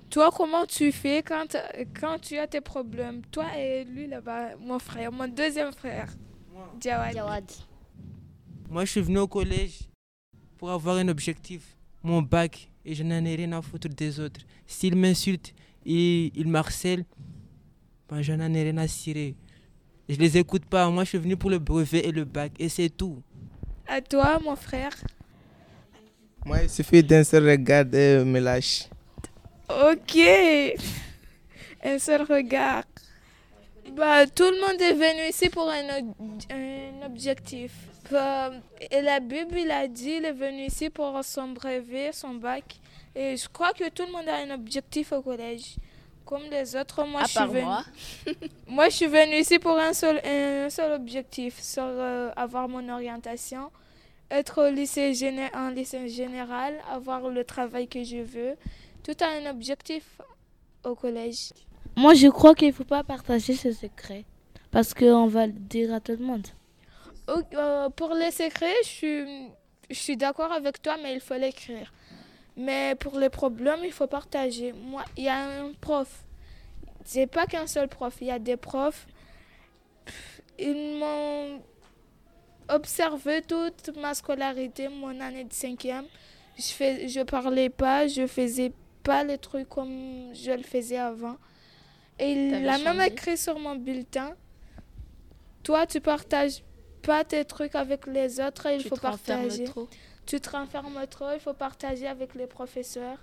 Toi, 0.09 0.31
comment 0.33 0.65
tu 0.65 0.93
fais 0.93 1.21
quand, 1.21 1.57
quand 1.99 2.19
tu 2.19 2.37
as 2.37 2.47
tes 2.47 2.61
problèmes? 2.61 3.21
Toi 3.31 3.47
et 3.57 3.83
lui 3.83 4.07
là-bas, 4.07 4.55
mon 4.55 4.79
frère, 4.79 5.11
mon 5.11 5.27
deuxième 5.27 5.73
frère, 5.73 6.07
Jawad. 6.79 7.15
Jawad. 7.15 7.51
Moi, 8.69 8.85
je 8.85 8.91
suis 8.91 9.01
venu 9.01 9.17
au 9.17 9.27
collège 9.27 9.89
pour 10.57 10.71
avoir 10.71 10.95
un 10.95 11.09
objectif, 11.09 11.75
mon 12.01 12.21
bac, 12.21 12.71
et 12.85 12.95
je 12.95 13.03
n'en 13.03 13.25
ai 13.25 13.35
rien 13.35 13.51
à 13.51 13.61
foutre 13.61 13.89
des 13.89 14.21
autres. 14.21 14.39
S'ils 14.65 14.95
m'insultent 14.95 15.53
et 15.85 16.31
ils 16.33 16.47
m'harcèlent, 16.47 17.03
je 18.21 18.33
n'en 18.33 18.53
ai 18.53 18.63
rien 18.63 18.77
à 18.77 18.87
cirer. 18.87 19.35
Je 20.09 20.17
les 20.17 20.37
écoute 20.37 20.65
pas. 20.65 20.89
Moi, 20.89 21.03
je 21.03 21.09
suis 21.09 21.17
venu 21.17 21.37
pour 21.37 21.49
le 21.49 21.59
brevet 21.59 22.05
et 22.05 22.11
le 22.11 22.25
bac, 22.25 22.51
et 22.59 22.69
c'est 22.69 22.89
tout. 22.89 23.21
À 23.87 24.01
toi, 24.01 24.39
mon 24.43 24.55
frère. 24.55 24.91
Moi, 26.45 26.63
il 26.63 26.69
suffit 26.69 27.03
d'un 27.03 27.23
seul 27.23 27.49
regard 27.49 27.85
et 27.93 28.23
me 28.23 28.39
lâche. 28.39 28.89
Ok. 29.69 30.17
Un 31.83 31.99
seul 31.99 32.23
regard. 32.23 32.83
Bah, 33.95 34.25
tout 34.27 34.43
le 34.43 34.59
monde 34.61 34.81
est 34.81 34.93
venu 34.93 35.29
ici 35.29 35.49
pour 35.49 35.69
un, 35.69 36.03
un 36.49 37.05
objectif. 37.05 37.71
Bah, 38.11 38.51
et 38.91 39.01
la 39.01 39.19
Bible, 39.19 39.57
il 39.57 39.71
a 39.71 39.87
dit, 39.87 40.15
il 40.17 40.25
est 40.25 40.33
venu 40.33 40.65
ici 40.65 40.89
pour 40.89 41.23
son 41.23 41.49
brevet, 41.49 42.11
son 42.11 42.35
bac. 42.35 42.79
Et 43.15 43.37
je 43.37 43.47
crois 43.47 43.73
que 43.73 43.89
tout 43.89 44.03
le 44.05 44.11
monde 44.11 44.27
a 44.27 44.37
un 44.37 44.55
objectif 44.55 45.11
au 45.11 45.21
collège. 45.21 45.75
Comme 46.25 46.43
les 46.49 46.75
autres, 46.75 47.03
moi, 47.05 47.21
À 47.21 47.25
je 47.25 47.29
suis 47.31 47.45
venue. 47.47 47.61
moi. 47.63 47.83
Moi, 48.67 48.89
je 48.89 48.95
suis 48.95 49.07
venue 49.07 49.35
ici 49.37 49.59
pour 49.59 49.77
un 49.77 49.93
seul, 49.93 50.21
un 50.25 50.69
seul 50.69 50.91
objectif, 50.93 51.61
sur 51.61 51.83
euh, 51.85 52.31
avoir 52.35 52.67
mon 52.69 52.87
orientation, 52.89 53.71
être 54.31 54.67
au 54.67 54.71
lycée 54.71 55.11
géné- 55.13 55.53
en 55.55 55.69
lycée 55.69 56.07
général, 56.07 56.79
avoir 56.89 57.27
le 57.29 57.43
travail 57.43 57.87
que 57.87 58.03
je 58.03 58.17
veux. 58.17 58.55
Tout 59.03 59.15
a 59.21 59.27
un 59.27 59.49
objectif 59.51 60.03
au 60.85 60.95
collège. 60.95 61.51
Moi, 61.97 62.13
je 62.13 62.27
crois 62.29 62.55
qu'il 62.55 62.69
ne 62.69 62.73
faut 62.73 62.85
pas 62.85 63.03
partager 63.03 63.53
ses 63.53 63.73
secrets. 63.73 64.23
Parce 64.71 64.93
qu'on 64.93 65.27
va 65.27 65.45
le 65.45 65.53
dire 65.53 65.93
à 65.93 65.99
tout 65.99 66.13
le 66.13 66.25
monde. 66.25 66.47
Euh, 67.29 67.89
pour 67.89 68.13
les 68.15 68.31
secrets, 68.31 68.73
je 68.83 68.87
suis, 68.87 69.25
je 69.89 69.95
suis 69.95 70.17
d'accord 70.17 70.51
avec 70.51 70.81
toi, 70.81 70.95
mais 71.01 71.13
il 71.13 71.19
faut 71.19 71.35
l'écrire. 71.35 71.93
Mais 72.55 72.95
pour 72.95 73.17
les 73.17 73.29
problèmes, 73.29 73.79
il 73.83 73.91
faut 73.91 74.07
partager. 74.07 74.73
Moi, 74.73 75.03
il 75.17 75.23
y 75.25 75.29
a 75.29 75.37
un 75.63 75.73
prof. 75.81 76.23
C'est 77.03 77.27
pas 77.27 77.45
qu'un 77.47 77.67
seul 77.67 77.87
prof. 77.87 78.15
Il 78.21 78.27
y 78.27 78.31
a 78.31 78.39
des 78.39 78.57
profs. 78.57 79.07
Ils 80.59 80.97
m'ont 80.99 81.61
observé 82.69 83.41
toute 83.41 83.95
ma 83.97 84.13
scolarité, 84.13 84.87
mon 84.87 85.19
année 85.19 85.43
de 85.43 85.53
cinquième. 85.53 86.05
Je 86.57 86.63
fais, 86.63 87.07
je 87.07 87.21
parlais 87.21 87.69
pas, 87.69 88.07
je 88.07 88.27
faisais 88.27 88.71
pas 89.01 89.23
les 89.23 89.37
trucs 89.39 89.67
comme 89.67 90.29
je 90.33 90.51
le 90.51 90.61
faisais 90.63 90.97
avant. 90.97 91.37
Et 92.19 92.31
il 92.31 92.51
T'avais 92.51 92.67
a 92.69 92.93
même 92.93 93.01
écrit 93.01 93.37
sur 93.37 93.57
mon 93.57 93.75
bulletin. 93.75 94.35
Toi, 95.63 95.87
tu 95.87 95.99
partages 95.99 96.61
pas 97.01 97.23
tes 97.23 97.43
trucs 97.43 97.73
avec 97.75 98.05
les 98.05 98.39
autres, 98.39 98.67
il 98.71 98.83
Tu 98.83 98.89
faut 98.89 98.95
partager. 98.95 99.63
trop. 99.63 99.87
Tu 100.25 100.39
te 100.39 100.49
renfermes 100.49 101.05
trop, 101.07 101.31
il 101.33 101.39
faut 101.39 101.53
partager 101.53 102.07
avec 102.07 102.33
les 102.35 102.47
professeurs. 102.47 103.19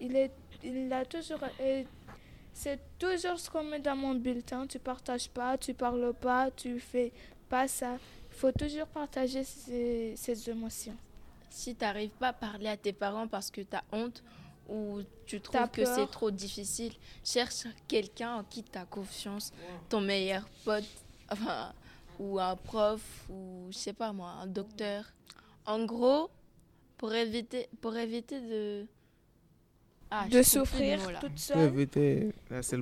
Il, 0.00 0.16
est, 0.16 0.32
il 0.62 0.92
a 0.92 1.04
toujours. 1.04 1.40
C'est 2.54 2.80
toujours 2.98 3.38
ce 3.38 3.50
qu'on 3.50 3.64
met 3.64 3.78
dans 3.80 3.96
mon 3.96 4.14
bulletin. 4.14 4.66
Tu 4.66 4.78
partages 4.78 5.28
pas, 5.28 5.56
tu 5.58 5.74
parles 5.74 6.14
pas, 6.14 6.50
tu 6.50 6.80
fais 6.80 7.12
pas 7.48 7.68
ça. 7.68 7.98
Il 8.30 8.36
faut 8.36 8.52
toujours 8.52 8.86
partager 8.86 9.44
ces 9.44 10.50
émotions. 10.50 10.96
Si 11.50 11.74
tu 11.74 11.84
n'arrives 11.84 12.10
pas 12.10 12.28
à 12.28 12.32
parler 12.32 12.68
à 12.68 12.76
tes 12.78 12.94
parents 12.94 13.28
parce 13.28 13.50
que 13.50 13.60
tu 13.60 13.76
as 13.76 13.84
honte 13.92 14.22
ou 14.68 15.00
tu 15.26 15.40
trouves 15.40 15.68
que 15.70 15.84
c'est 15.84 16.06
trop 16.06 16.30
difficile, 16.30 16.94
cherche 17.22 17.66
quelqu'un 17.86 18.36
en 18.36 18.44
qui 18.44 18.62
tu 18.62 18.78
as 18.78 18.86
confiance, 18.86 19.52
ton 19.90 20.00
meilleur 20.00 20.48
pote, 20.64 20.84
enfin, 21.30 21.74
ou 22.18 22.40
un 22.40 22.56
prof, 22.56 23.02
ou 23.28 23.66
je 23.70 23.76
sais 23.76 23.92
pas 23.92 24.12
moi, 24.12 24.30
un 24.42 24.46
docteur. 24.46 25.04
En 25.66 25.84
gros, 25.84 26.30
pour 26.98 27.12
éviter, 27.14 27.68
pour 27.80 27.96
éviter 27.96 28.40
de. 28.40 28.86
Ah, 30.10 30.28
de 30.28 30.42
souffrir 30.42 31.00
toute 31.20 31.30
Pour 31.30 31.38
seule. 31.38 31.58
éviter. 31.72 32.32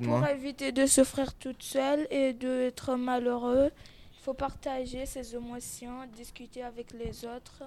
Pour 0.03 0.27
éviter 0.27 0.71
de 0.73 0.85
souffrir 0.85 1.33
toute 1.35 1.63
seule 1.63 2.05
et 2.11 2.33
d'être 2.33 2.95
malheureux, 2.95 3.71
il 4.13 4.19
faut 4.21 4.33
partager 4.33 5.05
ses 5.05 5.33
émotions, 5.33 6.05
discuter 6.13 6.61
avec 6.61 6.91
les 6.91 7.23
autres, 7.25 7.63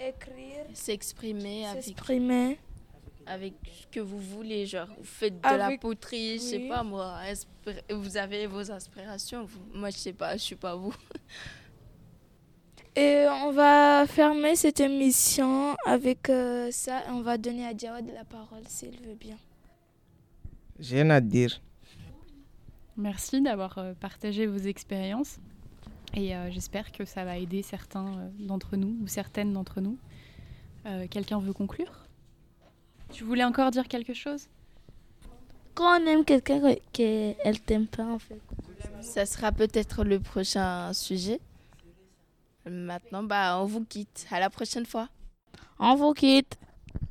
écrire, 0.00 0.64
S'exprimer 0.74 1.66
avec, 1.68 1.84
s'exprimer. 1.84 2.58
avec 3.24 3.54
ce 3.82 3.86
que 3.86 4.00
vous 4.00 4.18
voulez, 4.18 4.66
genre, 4.66 4.88
vous 4.98 5.04
faites 5.04 5.40
de 5.40 5.48
la 5.56 5.78
poterie, 5.78 6.38
je 6.38 6.42
sais 6.42 6.56
oui. 6.56 6.68
pas 6.68 6.82
moi, 6.82 7.20
vous 7.90 8.16
avez 8.16 8.48
vos 8.48 8.68
inspirations. 8.68 9.44
vous- 9.44 9.60
Moi, 9.74 9.90
je 9.90 9.96
sais 9.98 10.12
pas, 10.12 10.36
je 10.36 10.42
suis 10.42 10.56
pas 10.56 10.74
vous. 10.74 10.92
Et 12.98 13.26
on 13.28 13.52
va 13.52 14.08
fermer 14.08 14.56
cette 14.56 14.80
émission 14.80 15.76
avec 15.86 16.28
euh, 16.30 16.68
ça. 16.72 17.04
On 17.10 17.20
va 17.20 17.38
donner 17.38 17.64
à 17.64 17.76
Jawad 17.76 18.04
la 18.12 18.24
parole 18.24 18.64
s'il 18.66 18.98
veut 19.06 19.14
bien. 19.14 19.36
J'ai 20.80 20.96
rien 21.02 21.10
à 21.10 21.20
dire. 21.20 21.60
Merci 22.96 23.40
d'avoir 23.40 23.78
euh, 23.78 23.94
partagé 23.94 24.46
vos 24.46 24.58
expériences 24.58 25.38
et 26.12 26.34
euh, 26.34 26.50
j'espère 26.50 26.90
que 26.90 27.04
ça 27.04 27.24
va 27.24 27.38
aider 27.38 27.62
certains 27.62 28.08
euh, 28.18 28.28
d'entre 28.40 28.76
nous 28.76 28.96
ou 29.00 29.06
certaines 29.06 29.52
d'entre 29.52 29.80
nous. 29.80 29.96
Euh, 30.86 31.06
Quelqu'un 31.08 31.38
veut 31.38 31.52
conclure? 31.52 32.08
Tu 33.12 33.22
voulais 33.22 33.44
encore 33.44 33.70
dire 33.70 33.86
quelque 33.86 34.12
chose? 34.14 34.48
Quand 35.76 36.00
on 36.00 36.06
aime 36.06 36.24
quelqu'un 36.24 36.74
qu'elle 36.92 37.60
t'aime 37.64 37.86
pas, 37.86 38.06
en 38.06 38.18
fait. 38.18 38.40
Ça 39.02 39.24
sera 39.24 39.52
peut-être 39.52 40.02
le 40.02 40.18
prochain 40.18 40.92
sujet. 40.92 41.38
Maintenant, 42.70 43.22
bah, 43.22 43.58
on 43.60 43.66
vous 43.66 43.84
quitte. 43.84 44.26
À 44.30 44.40
la 44.40 44.50
prochaine 44.50 44.86
fois. 44.86 45.08
On 45.78 45.94
vous 45.94 46.12
quitte. 46.12 46.56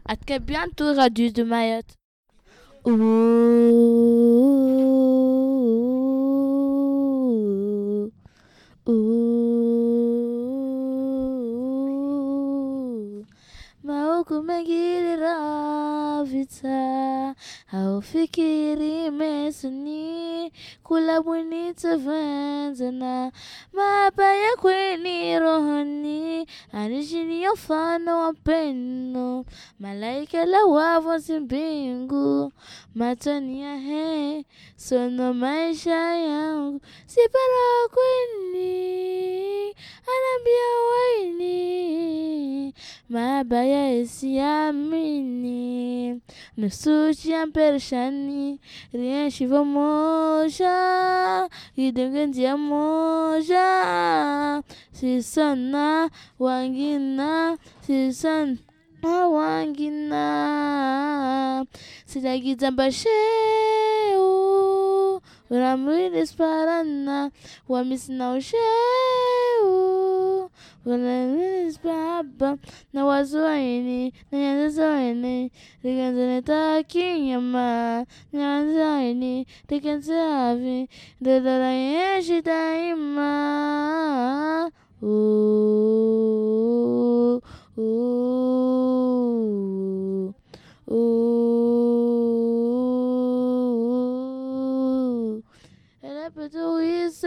À 0.05 0.15
très 0.15 0.39
bientôt, 0.39 0.93
Radio 0.93 1.29
de 1.29 1.43
Mayotte. 1.43 1.93
Ouh. 2.85 2.91
Ouh. 8.87 9.37
Maukumegirira 13.83 15.35
vita 16.23 17.35
haufikiri 17.71 19.11
mesuni 19.11 19.86
kula 20.87 21.21
bwini 21.21 21.73
tavenzana 21.73 23.31
mabaya 23.73 24.55
kweni 24.55 25.39
rohoni 25.39 26.47
anishini 26.71 27.49
mfano 27.49 28.19
wa 28.19 28.33
pendo 28.33 29.45
malaika 29.79 30.45
la 30.45 30.65
wavo 30.65 31.19
mbingu 31.39 32.51
matania 32.95 33.75
he 33.77 34.45
sono 34.75 35.33
maisha 35.33 36.15
yangu 36.15 36.81
sipara 37.05 37.87
kweni 37.93 39.75
anambia 40.13 40.67
waini 40.89 42.73
mabaya 43.09 43.91
Ne 46.57 46.69
soutien 46.69 47.51
perchani, 47.51 48.59
rien 48.93 49.29
chivo 49.29 49.63
moja, 49.63 51.47
idengendia 51.77 52.57
moja, 52.57 54.63
si 54.91 55.23
sana 55.23 56.09
wangina, 56.39 57.57
si 57.81 58.13
sana 58.13 58.57
wangina, 59.29 60.25
si 62.05 62.21
la 62.21 62.37
gizambasheu, 62.37 63.11
ramri 65.49 66.09
desparana, 66.09 67.31
wamisna 67.69 68.33
usheu. 68.33 70.16
بالمحبة 70.87 72.57
نواس 72.93 73.35
عيني 73.35 74.13
نيانس 74.33 74.79
عيني 74.79 75.51
تكنزني 75.83 76.41
تاكي 76.41 77.31
يما 77.31 78.05
نيانس 78.33 78.77
عيني 78.77 79.47
تكنز 79.67 80.11
عافي 80.11 80.87
تقدر 81.23 81.61
أعيش 81.61 82.31
دايما 82.31 83.27
Ooh, 85.03 86.19
ooh, 87.77 88.63
ooh. 90.89 92.76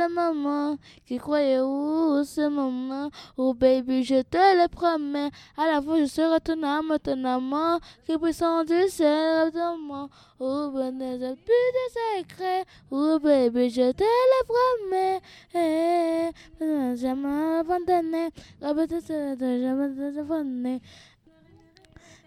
C'est 0.00 0.08
maman 0.08 0.78
qui 1.06 1.18
croyait 1.18 1.60
où 1.60 2.22
c'est 2.24 2.48
maman. 2.48 3.10
Oh 3.36 3.52
baby, 3.52 4.02
je 4.02 4.22
te 4.22 4.38
le 4.38 4.66
promets. 4.68 5.30
À 5.58 5.66
la 5.66 5.82
fois, 5.82 5.98
je 6.00 6.06
serai 6.06 6.40
ton 6.40 6.62
âme, 6.62 6.96
ton 7.02 7.22
amant 7.24 7.78
qui 8.06 8.16
puissant 8.16 8.64
du 8.64 8.88
ciel 8.88 9.50
de 9.50 9.86
moi. 9.86 10.08
Oh, 10.38 10.70
ben 10.74 10.96
des 10.96 11.34
plus 11.44 11.68
de. 11.74 12.64
Oh 12.90 13.18
baby, 13.18 13.68
je 13.68 13.92
te 13.92 14.04
le 14.04 14.40
promets. 14.50 15.20
Eh, 15.54 16.30
eh, 16.62 16.96
jamais 16.96 17.58
abandonné. 17.58 18.30
Jamais 18.60 18.86
te 18.86 19.00
jamais 19.06 20.18
abandonné. 20.18 20.80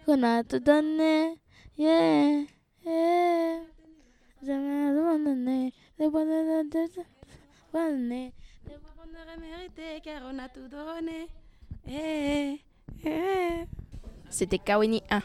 Qu'on 0.06 0.22
a 0.22 0.44
te 0.44 0.56
donné. 0.56 1.40
Yeah, 1.76 2.44
yeah. 2.86 3.58
Jamais 4.44 4.96
abandonné. 4.96 5.72
C'était 14.30 14.58
Kaweni 14.58 15.02
1. 15.10 15.22